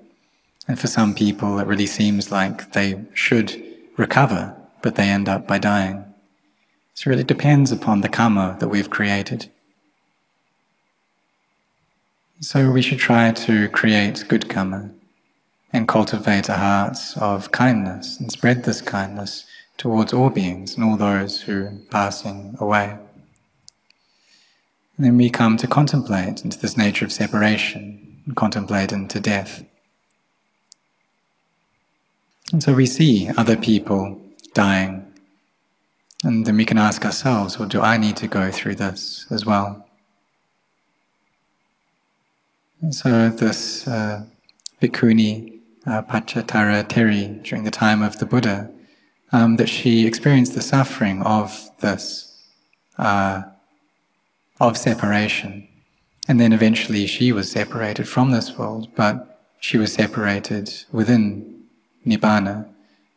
And 0.68 0.78
for 0.78 0.86
some 0.86 1.14
people, 1.14 1.58
it 1.58 1.66
really 1.66 1.86
seems 1.86 2.30
like 2.30 2.72
they 2.72 3.02
should 3.14 3.62
recover, 3.96 4.54
but 4.82 4.96
they 4.96 5.08
end 5.08 5.26
up 5.26 5.46
by 5.46 5.56
dying. 5.56 6.04
So 6.92 7.08
it 7.08 7.12
really 7.12 7.24
depends 7.24 7.72
upon 7.72 8.02
the 8.02 8.08
karma 8.10 8.58
that 8.60 8.68
we've 8.68 8.90
created. 8.90 9.50
So 12.40 12.70
we 12.70 12.82
should 12.82 12.98
try 12.98 13.32
to 13.32 13.70
create 13.70 14.26
good 14.28 14.50
karma 14.50 14.90
and 15.72 15.88
cultivate 15.88 16.50
a 16.50 16.58
heart 16.58 16.98
of 17.16 17.52
kindness 17.52 18.20
and 18.20 18.30
spread 18.30 18.64
this 18.64 18.82
kindness 18.82 19.46
towards 19.76 20.12
all 20.12 20.30
beings 20.30 20.74
and 20.74 20.84
all 20.84 20.96
those 20.96 21.42
who 21.42 21.64
are 21.64 21.72
passing 21.90 22.56
away. 22.60 22.96
And 24.96 25.06
then 25.06 25.16
we 25.16 25.30
come 25.30 25.56
to 25.56 25.66
contemplate 25.66 26.44
into 26.44 26.58
this 26.58 26.76
nature 26.76 27.04
of 27.04 27.12
separation, 27.12 28.22
and 28.26 28.36
contemplate 28.36 28.92
into 28.92 29.20
death. 29.20 29.64
And 32.52 32.62
so 32.62 32.74
we 32.74 32.86
see 32.86 33.28
other 33.36 33.56
people 33.56 34.20
dying, 34.54 35.04
and 36.22 36.46
then 36.46 36.56
we 36.56 36.64
can 36.64 36.78
ask 36.78 37.04
ourselves, 37.04 37.58
well, 37.58 37.68
do 37.68 37.80
I 37.80 37.96
need 37.96 38.16
to 38.18 38.28
go 38.28 38.50
through 38.50 38.76
this 38.76 39.26
as 39.30 39.44
well? 39.44 39.86
And 42.80 42.94
so 42.94 43.30
this 43.30 43.88
uh, 43.88 44.24
bhikkhuni 44.80 45.58
uh, 45.86 46.02
Pachhatara 46.02 46.84
Theri 46.88 47.42
during 47.42 47.64
the 47.64 47.70
time 47.70 48.02
of 48.02 48.18
the 48.18 48.26
Buddha 48.26 48.70
um, 49.34 49.56
that 49.56 49.68
she 49.68 50.06
experienced 50.06 50.54
the 50.54 50.62
suffering 50.62 51.20
of 51.22 51.68
this, 51.80 52.40
uh, 52.98 53.42
of 54.60 54.76
separation. 54.76 55.66
And 56.28 56.38
then 56.38 56.52
eventually 56.52 57.08
she 57.08 57.32
was 57.32 57.50
separated 57.50 58.06
from 58.08 58.30
this 58.30 58.56
world, 58.56 58.94
but 58.94 59.50
she 59.58 59.76
was 59.76 59.92
separated 59.92 60.72
within 60.92 61.64
Nibbana, 62.06 62.68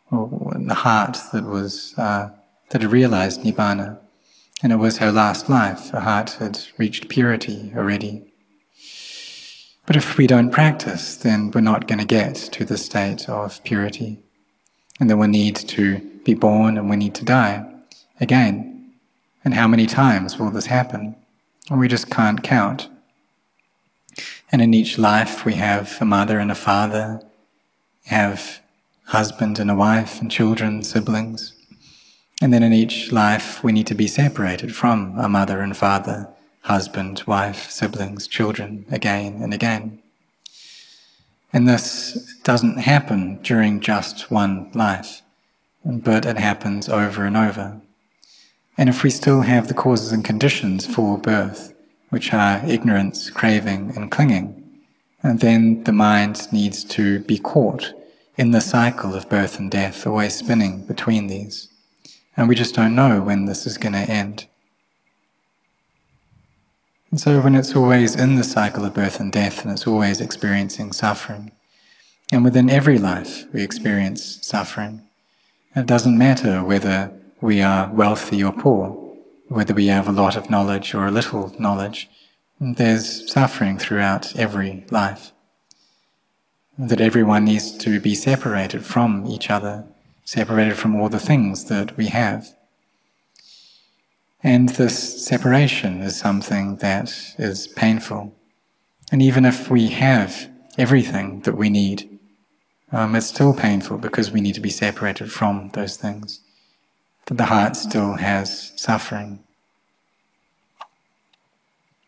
or 0.10 0.54
the 0.58 0.74
heart 0.74 1.20
that 1.34 1.44
was, 1.44 1.94
uh, 1.98 2.30
that 2.70 2.82
had 2.82 2.92
realized 2.92 3.42
Nibbana. 3.42 4.00
And 4.64 4.74
it 4.74 4.78
was 4.78 4.98
her 4.98 5.12
last 5.12 5.48
life. 5.50 5.92
Her 5.92 6.00
heart 6.00 6.32
had 6.40 6.60
reached 6.80 7.10
purity 7.10 7.72
already. 7.76 8.34
But 9.86 9.96
if 9.96 10.18
we 10.18 10.26
don't 10.26 10.50
practice, 10.50 11.16
then 11.16 11.52
we're 11.52 11.62
not 11.62 11.88
going 11.88 12.00
to 12.00 12.06
get 12.06 12.36
to 12.54 12.66
the 12.66 12.78
state 12.78 13.30
of 13.30 13.64
purity 13.64 14.24
and 15.00 15.10
then 15.10 15.20
we 15.20 15.28
need 15.28 15.56
to 15.56 16.00
be 16.24 16.34
born 16.34 16.78
and 16.78 16.90
we 16.90 16.96
need 16.96 17.16
to 17.16 17.26
die 17.26 17.66
again. 18.20 18.92
And 19.44 19.54
how 19.54 19.68
many 19.68 19.86
times 19.86 20.38
will 20.38 20.52
this 20.52 20.66
happen? 20.66 21.16
And 21.70 21.80
we 21.80 21.88
just 21.88 22.10
can't 22.10 22.44
count. 22.44 22.90
And 24.52 24.62
in 24.62 24.74
each 24.74 24.98
life, 24.98 25.46
we 25.46 25.54
have 25.56 25.98
a 26.02 26.06
mother 26.06 26.40
and 26.40 26.52
a 26.52 26.56
father, 26.56 27.22
have 28.06 28.60
husband 29.06 29.60
and 29.60 29.70
a 29.70 29.76
wife, 29.76 30.20
and 30.22 30.32
children, 30.32 30.84
siblings. 30.84 31.54
And 32.42 32.54
then 32.54 32.64
in 32.64 32.74
each 32.74 33.12
life, 33.12 33.64
we 33.64 33.72
need 33.72 33.88
to 33.88 33.96
be 33.96 34.08
separated 34.08 34.76
from 34.76 35.18
a 35.18 35.28
mother 35.28 35.62
and 35.62 35.76
father, 35.76 36.30
husband, 36.62 37.24
wife, 37.26 37.70
siblings, 37.70 38.28
children, 38.28 38.86
again 38.90 39.42
and 39.42 39.54
again. 39.54 40.02
And 41.54 41.68
this 41.68 42.36
doesn't 42.44 42.78
happen 42.80 43.40
during 43.42 43.80
just 43.80 44.30
one 44.30 44.70
life, 44.74 45.22
but 45.84 46.26
it 46.26 46.38
happens 46.38 46.90
over 46.90 47.26
and 47.26 47.38
over. 47.38 47.82
And 48.78 48.90
if 48.90 49.04
we 49.04 49.10
still 49.10 49.42
have 49.42 49.68
the 49.68 49.74
causes 49.74 50.12
and 50.12 50.24
conditions 50.24 50.86
for 50.86 51.18
birth, 51.18 51.74
which 52.10 52.34
are 52.34 52.62
ignorance, 52.66 53.30
craving, 53.30 53.94
and 53.96 54.12
clinging, 54.12 54.64
and 55.24 55.40
then 55.40 55.84
the 55.84 55.92
mind 55.92 56.52
needs 56.52 56.84
to 56.84 57.20
be 57.22 57.40
caught 57.40 57.94
in 58.38 58.52
the 58.52 58.62
cycle 58.62 59.16
of 59.16 59.30
birth 59.30 59.58
and 59.58 59.72
death, 59.72 60.06
always 60.06 60.36
spinning 60.36 60.86
between 60.86 61.28
these. 61.28 61.70
And 62.36 62.48
we 62.48 62.56
just 62.56 62.76
don't 62.76 62.96
know 62.96 63.22
when 63.22 63.46
this 63.46 63.66
is 63.66 63.80
going 63.80 63.94
to 63.94 64.00
end. 64.00 64.46
And 67.10 67.20
so 67.20 67.40
when 67.42 67.56
it's 67.56 67.76
always 67.76 68.16
in 68.16 68.36
the 68.36 68.44
cycle 68.44 68.84
of 68.84 68.94
birth 68.94 69.20
and 69.20 69.32
death 69.32 69.64
and 69.64 69.72
it's 69.72 69.88
always 69.88 70.20
experiencing 70.20 70.92
suffering, 70.92 71.52
and 72.32 72.44
within 72.44 72.70
every 72.70 72.98
life 72.98 73.46
we 73.54 73.64
experience 73.64 74.40
suffering, 74.46 75.04
it 75.76 75.86
doesn't 75.86 76.18
matter 76.18 76.64
whether 76.64 77.12
we 77.40 77.62
are 77.62 77.90
wealthy 77.94 78.44
or 78.44 78.52
poor, 78.52 79.16
whether 79.48 79.74
we 79.74 79.88
have 79.88 80.08
a 80.08 80.12
lot 80.12 80.36
of 80.36 80.50
knowledge 80.50 80.94
or 80.94 81.06
a 81.06 81.12
little 81.12 81.56
knowledge, 81.60 82.10
there's 82.60 83.32
suffering 83.32 83.78
throughout 83.78 84.36
every 84.36 84.86
life. 84.90 85.32
That 86.78 87.02
everyone 87.02 87.46
needs 87.46 87.78
to 87.78 88.00
be 88.00 88.16
separated 88.16 88.86
from 88.86 89.26
each 89.28 89.50
other, 89.50 89.86
separated 90.26 90.76
from 90.76 90.96
all 90.96 91.10
the 91.10 91.20
things 91.20 91.66
that 91.66 91.96
we 91.96 92.08
have. 92.08 92.50
And 94.44 94.70
this 94.70 95.26
separation 95.26 96.02
is 96.02 96.18
something 96.18 96.78
that 96.78 97.12
is 97.38 97.68
painful. 97.68 98.34
And 99.12 99.22
even 99.22 99.46
if 99.46 99.70
we 99.70 99.88
have 99.90 100.50
everything 100.78 101.42
that 101.42 101.58
we 101.58 101.70
need, 101.70 102.20
um, 102.92 103.16
it's 103.16 103.28
still 103.28 103.54
painful 103.54 103.98
because 103.98 104.32
we 104.32 104.42
need 104.42 104.56
to 104.56 104.62
be 104.62 104.70
separated 104.70 105.32
from 105.32 105.70
those 105.74 105.98
things. 105.98 106.42
That 107.26 107.38
the 107.38 107.46
heart 107.46 107.76
still 107.76 108.14
has 108.14 108.74
suffering. 108.76 109.44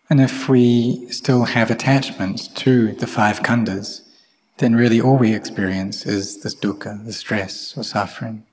And 0.09 0.21
if 0.21 0.49
we 0.49 1.07
still 1.11 1.45
have 1.45 1.69
attachment 1.69 2.55
to 2.57 2.93
the 2.93 3.07
five 3.07 3.41
khandhas, 3.41 4.01
then 4.57 4.75
really 4.75 4.99
all 4.99 5.17
we 5.17 5.33
experience 5.33 6.05
is 6.05 6.41
this 6.41 6.55
dukkha, 6.55 7.05
the 7.05 7.13
stress 7.13 7.77
or 7.77 7.83
suffering. 7.83 8.45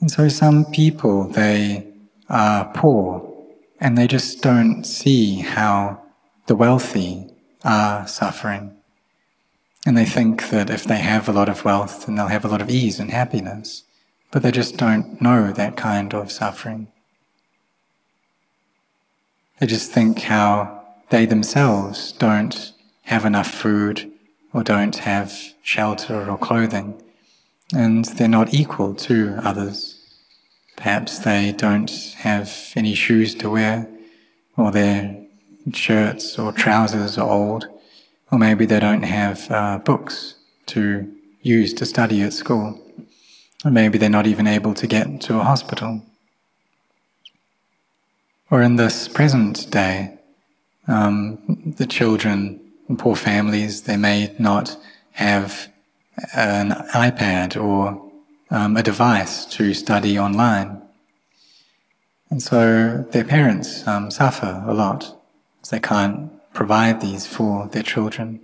And 0.00 0.10
so 0.10 0.28
some 0.28 0.64
people, 0.66 1.24
they 1.28 1.86
are 2.28 2.70
poor 2.74 3.24
and 3.80 3.96
they 3.96 4.06
just 4.06 4.42
don't 4.42 4.84
see 4.84 5.40
how 5.40 6.00
the 6.46 6.54
wealthy 6.54 7.30
are 7.64 8.06
suffering. 8.06 8.76
And 9.86 9.96
they 9.96 10.04
think 10.04 10.50
that 10.50 10.70
if 10.70 10.84
they 10.84 10.98
have 10.98 11.28
a 11.28 11.32
lot 11.32 11.48
of 11.48 11.64
wealth, 11.64 12.06
then 12.06 12.16
they'll 12.16 12.28
have 12.28 12.44
a 12.44 12.48
lot 12.48 12.60
of 12.60 12.70
ease 12.70 12.98
and 12.98 13.10
happiness. 13.10 13.84
But 14.30 14.42
they 14.42 14.50
just 14.50 14.76
don't 14.76 15.20
know 15.22 15.52
that 15.52 15.76
kind 15.76 16.12
of 16.12 16.30
suffering. 16.30 16.88
They 19.58 19.66
just 19.66 19.90
think 19.90 20.20
how 20.20 20.84
they 21.10 21.26
themselves 21.26 22.12
don't 22.12 22.72
have 23.04 23.24
enough 23.24 23.50
food 23.50 24.12
or 24.52 24.62
don't 24.62 24.96
have 24.96 25.54
shelter 25.62 26.30
or 26.30 26.38
clothing, 26.38 27.02
and 27.74 28.04
they're 28.04 28.28
not 28.28 28.54
equal 28.54 28.94
to 28.94 29.38
others. 29.42 29.96
Perhaps 30.76 31.20
they 31.20 31.52
don't 31.52 31.90
have 32.18 32.72
any 32.76 32.94
shoes 32.94 33.34
to 33.36 33.50
wear, 33.50 33.88
or 34.56 34.70
their 34.70 35.24
shirts 35.72 36.38
or 36.38 36.52
trousers 36.52 37.18
are 37.18 37.28
old, 37.28 37.66
or 38.30 38.38
maybe 38.38 38.64
they 38.66 38.80
don't 38.80 39.02
have 39.02 39.50
uh, 39.50 39.78
books 39.78 40.36
to 40.66 41.12
use 41.42 41.74
to 41.74 41.86
study 41.86 42.22
at 42.22 42.32
school, 42.32 42.80
or 43.64 43.70
maybe 43.70 43.98
they're 43.98 44.08
not 44.08 44.26
even 44.26 44.46
able 44.46 44.74
to 44.74 44.86
get 44.86 45.20
to 45.22 45.38
a 45.38 45.44
hospital. 45.44 46.02
Or 48.50 48.62
in 48.62 48.76
this 48.76 49.08
present 49.08 49.70
day, 49.70 50.18
um, 50.86 51.74
the 51.76 51.86
children 51.86 52.60
poor 52.96 53.14
families, 53.14 53.82
they 53.82 53.96
may 53.96 54.34
not 54.38 54.76
have 55.12 55.68
an 56.34 56.70
iPad 56.92 57.60
or 57.62 58.10
um, 58.50 58.76
a 58.76 58.82
device 58.82 59.44
to 59.46 59.74
study 59.74 60.18
online. 60.18 60.82
And 62.30 62.42
so 62.42 63.06
their 63.10 63.24
parents 63.24 63.86
um, 63.86 64.10
suffer 64.10 64.64
a 64.66 64.74
lot 64.74 65.16
because 65.56 65.70
they 65.70 65.80
can't 65.80 66.30
provide 66.52 67.00
these 67.00 67.26
for 67.26 67.68
their 67.68 67.82
children. 67.82 68.40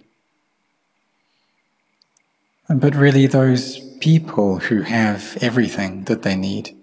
But 2.69 2.95
really, 2.95 3.27
those 3.27 3.79
people 3.99 4.59
who 4.59 4.83
have 4.83 5.37
everything 5.43 6.05
that 6.05 6.23
they 6.23 6.35
need, 6.35 6.75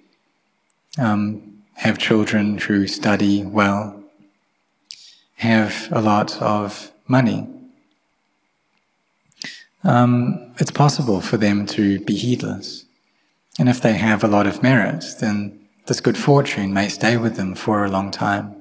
um, 1.00 1.64
have 1.76 1.98
children 1.98 2.60
who 2.60 2.86
study 2.86 3.44
well, 3.44 4.04
have 5.38 5.88
a 5.92 6.02
lot 6.02 6.40
of 6.40 6.92
money. 7.08 7.48
Um, 9.84 10.54
it's 10.58 10.72
possible 10.72 11.22
for 11.22 11.38
them 11.38 11.66
to 11.68 12.00
be 12.02 12.16
heedless. 12.16 12.86
And 13.60 13.68
if 13.68 13.82
they 13.82 13.94
have 13.94 14.24
a 14.24 14.28
lot 14.28 14.48
of 14.48 14.64
merit, 14.64 15.04
then 15.20 15.60
this 15.88 16.02
good 16.02 16.18
fortune 16.18 16.74
may 16.74 16.88
stay 16.88 17.18
with 17.18 17.36
them 17.36 17.56
for 17.56 17.84
a 17.84 17.90
long 17.90 18.12
time. 18.12 18.56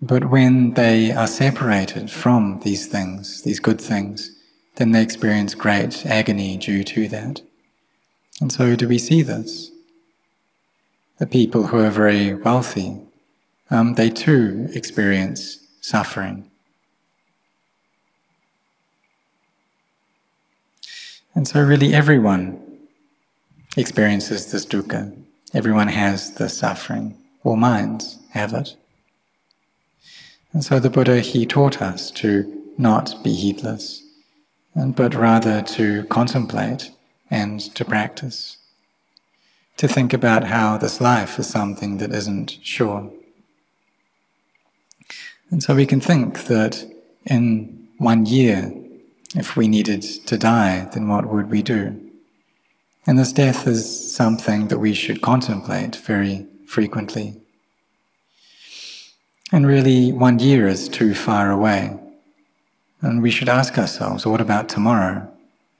But 0.00 0.30
when 0.30 0.74
they 0.74 1.12
are 1.12 1.26
separated 1.26 2.10
from 2.10 2.60
these 2.64 2.86
things, 2.86 3.42
these 3.42 3.60
good 3.60 3.80
things, 3.80 4.30
then 4.76 4.92
they 4.92 5.02
experience 5.02 5.54
great 5.54 6.06
agony 6.06 6.56
due 6.56 6.84
to 6.84 7.08
that. 7.08 7.42
And 8.40 8.52
so, 8.52 8.76
do 8.76 8.86
we 8.86 8.98
see 8.98 9.22
this? 9.22 9.72
the 11.18 11.26
people 11.26 11.66
who 11.66 11.78
are 11.78 11.90
very 11.90 12.34
wealthy, 12.34 13.00
um, 13.70 13.94
they 13.94 14.08
too 14.08 14.68
experience 14.72 15.58
suffering. 15.80 16.48
And 21.38 21.46
so, 21.46 21.62
really, 21.62 21.94
everyone 21.94 22.60
experiences 23.76 24.50
this 24.50 24.66
dukkha. 24.66 25.16
Everyone 25.54 25.86
has 25.86 26.32
the 26.32 26.48
suffering. 26.48 27.16
All 27.44 27.54
minds 27.54 28.18
have 28.30 28.52
it. 28.54 28.74
And 30.52 30.64
so, 30.64 30.80
the 30.80 30.90
Buddha, 30.90 31.20
he 31.20 31.46
taught 31.46 31.80
us 31.80 32.10
to 32.22 32.72
not 32.76 33.22
be 33.22 33.32
heedless, 33.34 34.02
but 34.74 35.14
rather 35.14 35.62
to 35.62 36.02
contemplate 36.06 36.90
and 37.30 37.60
to 37.76 37.84
practice 37.84 38.58
to 39.76 39.86
think 39.86 40.12
about 40.12 40.42
how 40.42 40.76
this 40.76 41.00
life 41.00 41.38
is 41.38 41.46
something 41.46 41.98
that 41.98 42.10
isn't 42.10 42.58
sure. 42.64 43.12
And 45.52 45.62
so 45.62 45.76
we 45.76 45.86
can 45.86 46.00
think 46.00 46.46
that 46.46 46.84
in 47.26 47.86
one 47.98 48.26
year, 48.26 48.72
if 49.34 49.56
we 49.56 49.68
needed 49.68 50.02
to 50.02 50.38
die, 50.38 50.88
then 50.92 51.08
what 51.08 51.26
would 51.26 51.50
we 51.50 51.62
do? 51.62 52.00
And 53.06 53.18
this 53.18 53.32
death 53.32 53.66
is 53.66 54.14
something 54.14 54.68
that 54.68 54.78
we 54.78 54.94
should 54.94 55.22
contemplate 55.22 55.96
very 55.96 56.46
frequently. 56.66 57.40
And 59.50 59.66
really, 59.66 60.12
one 60.12 60.38
year 60.38 60.68
is 60.68 60.88
too 60.88 61.14
far 61.14 61.50
away. 61.50 61.98
And 63.00 63.22
we 63.22 63.30
should 63.30 63.48
ask 63.48 63.78
ourselves, 63.78 64.26
what 64.26 64.40
about 64.40 64.68
tomorrow? 64.68 65.30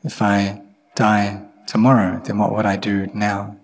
If 0.04 0.22
I 0.22 0.62
die 0.94 1.42
tomorrow, 1.66 2.20
then 2.24 2.38
what 2.38 2.54
would 2.54 2.64
I 2.64 2.76
do 2.76 3.08
now? 3.12 3.58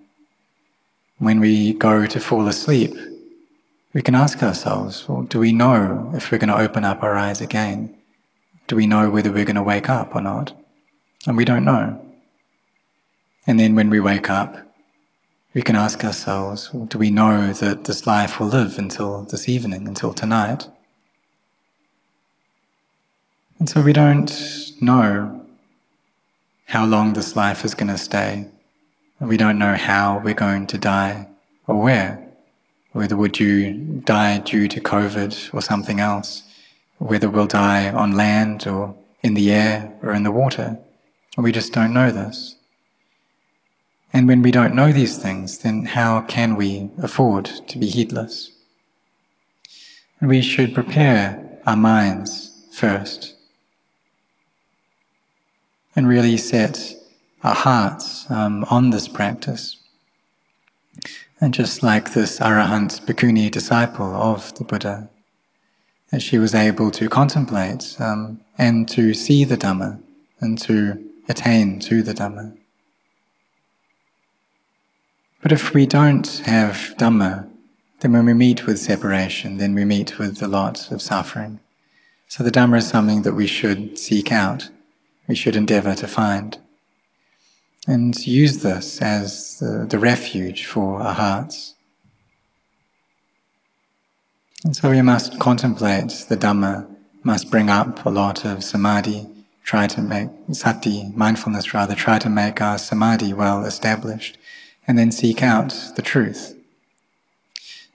when 1.19 1.41
we 1.41 1.73
go 1.75 2.07
to 2.07 2.21
fall 2.21 2.47
asleep, 2.49 2.95
we 3.93 4.03
can 4.03 4.15
ask 4.15 4.43
ourselves, 4.43 5.09
well, 5.09 5.23
do 5.23 5.39
we 5.39 5.53
know 5.53 6.13
if 6.15 6.31
we're 6.31 6.39
going 6.39 6.49
to 6.49 6.59
open 6.59 6.85
up 6.85 7.03
our 7.03 7.17
eyes 7.17 7.41
again? 7.41 7.97
Do 8.67 8.77
we 8.77 8.87
know 8.87 9.11
whether 9.11 9.31
we're 9.31 9.45
going 9.45 9.57
to 9.57 9.63
wake 9.63 9.89
up 9.89 10.15
or 10.15 10.21
not? 10.21 10.53
And 11.27 11.37
we 11.37 11.45
don't 11.45 11.65
know. 11.65 12.01
And 13.47 13.61
then 13.61 13.75
when 13.75 13.91
we 13.91 14.01
wake 14.01 14.31
up, 14.31 14.57
we 15.53 15.63
can 15.63 15.77
ask 15.77 16.03
ourselves, 16.05 16.73
well, 16.73 16.87
do 16.87 16.99
we 16.99 17.11
know 17.11 17.53
that 17.53 17.85
this 17.85 18.07
life 18.07 18.41
will 18.41 18.49
live 18.49 18.79
until 18.79 19.23
this 19.23 19.49
evening, 19.49 19.87
until 19.87 20.13
tonight? 20.13 20.69
And 23.59 23.69
so 23.69 23.81
we 23.83 23.93
don't 23.93 24.33
know 24.81 25.47
how 26.67 26.85
long 26.85 27.13
this 27.13 27.37
life 27.37 27.65
is 27.65 27.75
going 27.75 27.89
to 27.89 27.99
stay. 27.99 28.49
We 29.21 29.37
don't 29.37 29.59
know 29.59 29.75
how 29.75 30.21
we're 30.25 30.35
going 30.35 30.67
to 30.69 30.79
die 30.79 31.29
or 31.67 31.81
where. 31.81 32.21
Whether 32.93 33.17
would 33.17 33.39
you 33.39 34.03
die 34.05 34.39
due 34.39 34.69
to 34.69 34.81
COVID 34.81 35.55
or 35.55 35.61
something 35.61 36.01
else, 36.01 36.43
whether 37.05 37.29
we'll 37.29 37.47
die 37.47 37.91
on 37.91 38.17
land 38.17 38.67
or 38.67 38.95
in 39.23 39.35
the 39.35 39.53
air 39.53 39.93
or 40.03 40.15
in 40.15 40.23
the 40.23 40.31
water. 40.31 40.79
We 41.37 41.53
just 41.53 41.71
don't 41.71 41.93
know 41.93 42.11
this. 42.11 42.57
And 44.11 44.27
when 44.27 44.41
we 44.41 44.51
don't 44.51 44.75
know 44.75 44.91
these 44.91 45.19
things, 45.19 45.59
then 45.59 45.85
how 45.85 46.23
can 46.23 46.57
we 46.57 46.91
afford 47.03 47.45
to 47.69 47.79
be 47.79 47.89
heedless? 47.89 48.53
We 50.23 50.41
should 50.41 50.73
prepare 50.73 51.61
our 51.67 51.77
minds 51.77 52.53
first 52.73 53.35
and 55.95 56.09
really 56.09 56.39
set 56.39 56.95
our 57.43 57.55
hearts 57.55 58.31
um, 58.31 58.65
on 58.71 58.91
this 58.91 59.09
practice. 59.09 59.77
And 61.39 61.53
just 61.53 61.83
like 61.83 62.15
this 62.15 62.39
Arahant 62.39 63.05
Bhikkhuni 63.05 63.51
disciple 63.51 64.15
of 64.15 64.55
the 64.55 64.65
Buddha, 64.65 65.11
that 66.11 66.23
she 66.23 66.39
was 66.39 66.55
able 66.55 66.91
to 66.93 67.09
contemplate 67.09 67.97
um, 67.99 68.41
and 68.57 68.89
to 68.89 69.15
see 69.15 69.45
the 69.45 69.57
Dhamma 69.57 70.01
and 70.41 70.59
to 70.63 71.03
attain 71.29 71.81
to 71.81 72.03
the 72.03 72.13
Dhamma. 72.13 72.57
But 75.43 75.53
if 75.53 75.75
we 75.75 75.87
don't 75.87 76.27
have 76.47 76.95
Dhamma, 76.99 77.49
then 78.01 78.13
when 78.13 78.27
we 78.27 78.35
meet 78.35 78.67
with 78.67 78.79
separation, 78.79 79.59
then 79.59 79.75
we 79.75 79.85
meet 79.85 80.19
with 80.19 80.43
a 80.43 80.49
lot 80.49 80.91
of 80.91 81.03
suffering. 81.03 81.61
So 82.29 82.43
the 82.43 82.51
Dhamma 82.51 82.79
is 82.79 82.89
something 82.89 83.23
that 83.23 83.35
we 83.35 83.47
should 83.47 83.99
seek 83.99 84.33
out, 84.33 84.71
we 85.29 85.35
should 85.35 85.57
endeavor 85.57 85.95
to 85.95 86.07
find 86.07 86.59
and 87.87 88.27
use 88.27 88.63
this 88.63 89.01
as 89.03 89.59
the, 89.59 89.87
the 89.89 89.99
refuge 89.99 90.67
for 90.67 91.01
our 91.01 91.15
hearts. 91.15 91.74
And 94.65 94.75
so 94.75 94.91
we 94.91 95.03
must 95.03 95.39
contemplate 95.39 96.25
the 96.31 96.39
Dhamma, 96.39 96.87
must 97.23 97.51
bring 97.51 97.69
up 97.69 98.07
a 98.07 98.11
lot 98.11 98.47
of 98.47 98.65
samadhi, 98.65 99.27
try 99.63 99.87
to 99.89 100.01
make 100.01 100.31
sati, 100.53 101.11
mindfulness 101.15 101.75
rather, 101.75 101.95
try 101.95 102.19
to 102.19 102.31
make 102.31 102.63
our 102.63 102.79
samadhi 102.79 103.35
well 103.35 103.67
established, 103.67 104.39
and 104.89 104.99
then 104.99 105.13
seek 105.13 105.43
out 105.43 105.75
the 105.97 106.03
truth. 106.03 106.59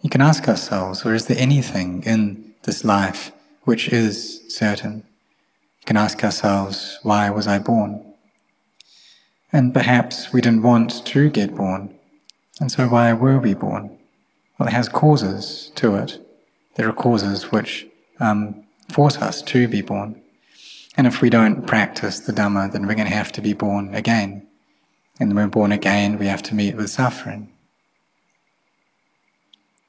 You 0.01 0.12
can 0.12 0.21
ask 0.21 0.47
ourselves, 0.47 1.03
or 1.03 1.15
is 1.15 1.25
there 1.25 1.39
anything 1.39 2.03
in 2.03 2.53
this 2.62 2.86
life 2.86 3.32
which 3.63 3.89
is 3.89 4.41
certain? 4.47 4.97
You 5.82 5.86
can 5.88 5.97
ask 5.97 6.23
ourselves, 6.23 6.99
why 7.01 7.32
was 7.32 7.47
I 7.47 7.58
born? 7.58 8.05
And 9.51 9.73
perhaps 9.73 10.32
we 10.32 10.39
didn't 10.39 10.62
want 10.62 11.03
to 11.03 11.32
get 11.32 11.55
born. 11.55 11.95
And 12.62 12.71
so 12.71 12.88
why 12.88 13.12
were 13.13 13.39
we 13.39 13.55
born? 13.55 13.97
Well, 14.60 14.69
it 14.69 14.73
has 14.73 14.88
causes 14.88 15.71
to 15.73 15.95
it. 15.95 16.19
There 16.79 16.87
are 16.87 16.93
causes 16.93 17.51
which 17.51 17.85
um, 18.21 18.63
force 18.89 19.17
us 19.17 19.41
to 19.41 19.67
be 19.67 19.81
born. 19.81 20.21
And 20.95 21.05
if 21.07 21.19
we 21.19 21.29
don't 21.29 21.67
practice 21.67 22.21
the 22.21 22.31
Dhamma, 22.31 22.71
then 22.71 22.87
we're 22.87 22.95
going 22.95 23.09
to 23.09 23.13
have 23.13 23.33
to 23.33 23.41
be 23.41 23.51
born 23.51 23.93
again. 23.93 24.47
And 25.19 25.35
when 25.35 25.43
we're 25.43 25.49
born 25.49 25.73
again, 25.73 26.17
we 26.17 26.27
have 26.27 26.41
to 26.43 26.55
meet 26.55 26.77
with 26.77 26.89
suffering. 26.89 27.51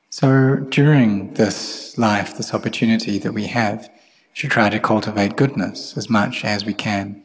So 0.08 0.56
during 0.56 1.34
this 1.34 1.96
life, 1.96 2.36
this 2.36 2.52
opportunity 2.52 3.18
that 3.20 3.34
we 3.34 3.46
have, 3.46 3.88
we 3.88 4.32
should 4.32 4.50
try 4.50 4.68
to 4.68 4.80
cultivate 4.80 5.36
goodness 5.36 5.96
as 5.96 6.10
much 6.10 6.44
as 6.44 6.64
we 6.64 6.74
can 6.74 7.22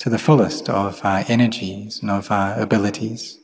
to 0.00 0.10
the 0.10 0.18
fullest 0.18 0.68
of 0.68 1.04
our 1.04 1.22
energies 1.28 2.00
and 2.02 2.10
of 2.10 2.32
our 2.32 2.58
abilities. 2.60 3.38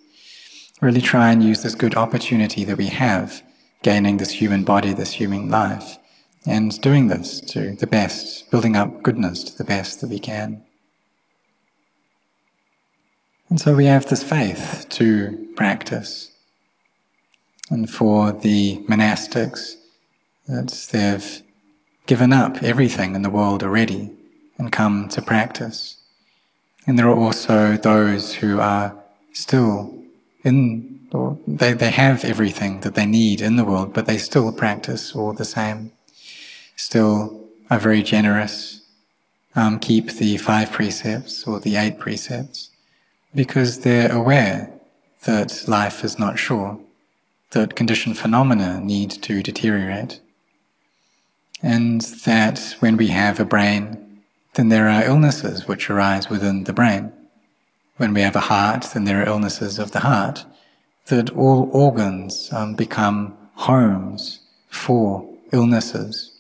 Really 0.80 1.00
try 1.00 1.30
and 1.30 1.44
use 1.44 1.62
this 1.62 1.76
good 1.76 1.94
opportunity 1.94 2.64
that 2.64 2.76
we 2.76 2.88
have, 2.88 3.44
gaining 3.82 4.18
this 4.18 4.30
human 4.30 4.64
body, 4.64 4.92
this 4.92 5.12
human 5.12 5.48
life, 5.48 5.98
and 6.46 6.80
doing 6.80 7.08
this 7.08 7.40
to 7.40 7.74
the 7.76 7.86
best, 7.86 8.50
building 8.50 8.76
up 8.76 9.02
goodness 9.02 9.44
to 9.44 9.56
the 9.56 9.64
best 9.64 10.00
that 10.00 10.10
we 10.10 10.18
can. 10.18 10.62
And 13.48 13.60
so 13.60 13.74
we 13.74 13.86
have 13.86 14.06
this 14.06 14.22
faith 14.22 14.86
to 14.90 15.48
practice. 15.56 16.30
And 17.68 17.90
for 17.90 18.32
the 18.32 18.78
monastics, 18.88 19.76
that 20.50 20.88
they've 20.90 21.42
given 22.06 22.32
up 22.32 22.62
everything 22.62 23.14
in 23.14 23.22
the 23.22 23.30
world 23.30 23.62
already 23.62 24.10
and 24.58 24.72
come 24.72 25.08
to 25.08 25.22
practice. 25.22 25.96
And 26.86 26.98
there 26.98 27.08
are 27.08 27.16
also 27.16 27.76
those 27.76 28.34
who 28.34 28.58
are 28.58 28.96
still 29.32 30.02
in, 30.42 30.89
they, 31.46 31.72
they 31.72 31.90
have 31.90 32.24
everything 32.24 32.80
that 32.80 32.94
they 32.94 33.06
need 33.06 33.40
in 33.40 33.56
the 33.56 33.64
world, 33.64 33.92
but 33.92 34.06
they 34.06 34.18
still 34.18 34.52
practice 34.52 35.14
all 35.14 35.32
the 35.32 35.44
same. 35.44 35.92
Still 36.76 37.48
are 37.68 37.78
very 37.78 38.02
generous, 38.02 38.82
um, 39.54 39.78
keep 39.78 40.12
the 40.12 40.36
five 40.36 40.72
precepts 40.72 41.46
or 41.46 41.60
the 41.60 41.76
eight 41.76 41.98
precepts, 41.98 42.70
because 43.34 43.80
they're 43.80 44.12
aware 44.12 44.70
that 45.24 45.68
life 45.68 46.02
is 46.04 46.18
not 46.18 46.38
sure, 46.38 46.78
that 47.50 47.76
conditioned 47.76 48.18
phenomena 48.18 48.80
need 48.80 49.10
to 49.10 49.42
deteriorate, 49.42 50.20
and 51.62 52.00
that 52.24 52.76
when 52.80 52.96
we 52.96 53.08
have 53.08 53.38
a 53.38 53.44
brain, 53.44 54.22
then 54.54 54.68
there 54.68 54.88
are 54.88 55.04
illnesses 55.04 55.68
which 55.68 55.90
arise 55.90 56.28
within 56.28 56.64
the 56.64 56.72
brain. 56.72 57.12
When 57.98 58.14
we 58.14 58.22
have 58.22 58.34
a 58.34 58.40
heart, 58.40 58.88
then 58.94 59.04
there 59.04 59.22
are 59.22 59.26
illnesses 59.26 59.78
of 59.78 59.92
the 59.92 60.00
heart, 60.00 60.44
that 61.06 61.30
all 61.30 61.68
organs 61.72 62.52
um, 62.52 62.74
become 62.74 63.36
homes 63.54 64.40
for 64.68 65.28
illnesses 65.52 66.30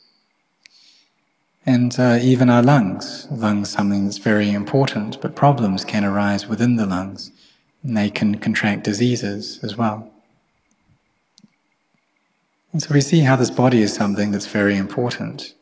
and 1.66 1.98
uh, 1.98 2.18
even 2.20 2.50
our 2.50 2.62
lungs. 2.62 3.26
Lungs, 3.30 3.70
something 3.70 4.04
that's 4.04 4.18
very 4.18 4.50
important, 4.50 5.20
but 5.20 5.36
problems 5.36 5.84
can 5.84 6.04
arise 6.04 6.46
within 6.46 6.76
the 6.76 6.86
lungs, 6.86 7.30
and 7.82 7.96
they 7.96 8.10
can 8.10 8.38
contract 8.38 8.84
diseases 8.84 9.60
as 9.62 9.76
well. 9.76 10.10
And 12.72 12.82
so 12.82 12.94
we 12.94 13.00
see 13.00 13.20
how 13.20 13.36
this 13.36 13.50
body 13.50 13.82
is 13.82 13.92
something 13.92 14.30
that's 14.30 14.46
very 14.46 14.76
important, 14.76 15.54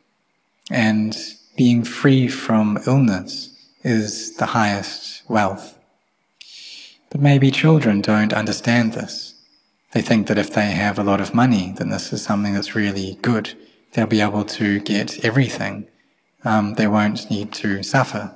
and 0.71 1.17
being 1.57 1.83
free 1.85 2.29
from 2.29 2.79
illness 2.87 3.55
is 3.83 4.37
the 4.37 4.47
highest 4.47 5.29
wealth. 5.29 5.78
But 7.11 7.21
maybe 7.21 7.51
children 7.51 8.01
don't 8.01 8.33
understand 8.33 8.93
this. 8.93 9.35
They 9.93 10.03
think 10.03 10.27
that 10.27 10.39
if 10.39 10.53
they 10.53 10.73
have 10.73 10.99
a 10.99 11.05
lot 11.05 11.21
of 11.21 11.35
money, 11.35 11.73
then 11.77 11.89
this 11.89 12.13
is 12.13 12.23
something 12.23 12.55
that's 12.55 12.75
really 12.75 13.19
good 13.23 13.55
they'll 13.93 14.07
be 14.07 14.21
able 14.21 14.45
to 14.45 14.81
get 14.81 15.25
everything. 15.25 15.87
Um, 16.45 16.75
they 16.75 16.87
won't 16.87 17.31
need 17.31 17.53
to 17.55 17.83
suffer. 17.83 18.33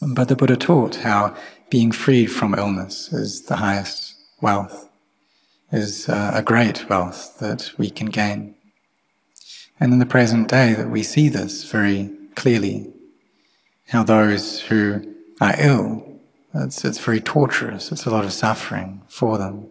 But 0.00 0.28
the 0.28 0.36
Buddha 0.36 0.56
taught 0.56 0.96
how 0.96 1.36
being 1.70 1.92
freed 1.92 2.26
from 2.26 2.54
illness 2.54 3.12
is 3.12 3.42
the 3.42 3.56
highest 3.56 4.14
wealth, 4.40 4.88
is 5.72 6.08
uh, 6.08 6.32
a 6.34 6.42
great 6.42 6.88
wealth 6.88 7.38
that 7.40 7.72
we 7.76 7.90
can 7.90 8.06
gain. 8.06 8.54
And 9.80 9.92
in 9.92 9.98
the 9.98 10.06
present 10.06 10.48
day 10.48 10.74
that 10.74 10.90
we 10.90 11.02
see 11.02 11.28
this 11.28 11.64
very 11.64 12.10
clearly, 12.34 12.92
how 13.88 14.02
those 14.02 14.60
who 14.60 15.14
are 15.40 15.54
ill, 15.58 16.17
it's, 16.54 16.84
it's 16.84 16.98
very 16.98 17.20
torturous, 17.20 17.92
it's 17.92 18.06
a 18.06 18.10
lot 18.10 18.24
of 18.24 18.32
suffering 18.32 19.02
for 19.08 19.38
them. 19.38 19.70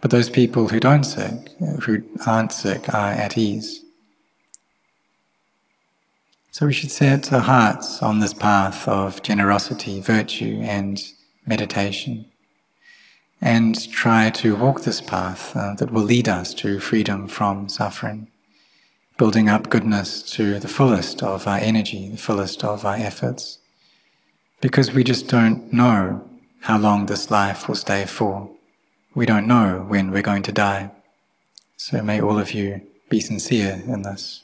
But 0.00 0.10
those 0.10 0.30
people 0.30 0.68
who 0.68 0.78
don't 0.78 1.04
sick, 1.04 1.50
who 1.82 2.02
aren't 2.26 2.52
sick, 2.52 2.92
are 2.94 3.10
at 3.10 3.36
ease. 3.36 3.82
So 6.52 6.66
we 6.66 6.72
should 6.72 6.90
set 6.90 7.32
our 7.32 7.40
hearts 7.40 8.02
on 8.02 8.20
this 8.20 8.32
path 8.32 8.88
of 8.88 9.22
generosity, 9.22 10.00
virtue, 10.00 10.60
and 10.62 11.02
meditation, 11.46 12.26
and 13.40 13.90
try 13.90 14.30
to 14.30 14.56
walk 14.56 14.82
this 14.82 15.00
path 15.00 15.54
uh, 15.54 15.74
that 15.74 15.90
will 15.90 16.02
lead 16.02 16.28
us 16.28 16.54
to 16.54 16.80
freedom 16.80 17.28
from 17.28 17.68
suffering, 17.68 18.28
building 19.18 19.48
up 19.48 19.68
goodness 19.68 20.22
to 20.32 20.58
the 20.58 20.68
fullest 20.68 21.22
of 21.22 21.46
our 21.46 21.58
energy, 21.58 22.08
the 22.08 22.16
fullest 22.16 22.64
of 22.64 22.86
our 22.86 22.96
efforts, 22.96 23.58
because 24.66 24.90
we 24.92 25.04
just 25.04 25.28
don't 25.28 25.72
know 25.72 26.20
how 26.62 26.76
long 26.76 27.06
this 27.06 27.30
life 27.30 27.68
will 27.68 27.76
stay 27.76 28.04
for. 28.04 28.50
We 29.14 29.24
don't 29.24 29.46
know 29.46 29.84
when 29.86 30.10
we're 30.10 30.28
going 30.30 30.42
to 30.42 30.50
die. 30.50 30.90
So 31.76 32.02
may 32.02 32.20
all 32.20 32.40
of 32.40 32.50
you 32.50 32.80
be 33.08 33.20
sincere 33.20 33.80
in 33.86 34.02
this. 34.02 34.42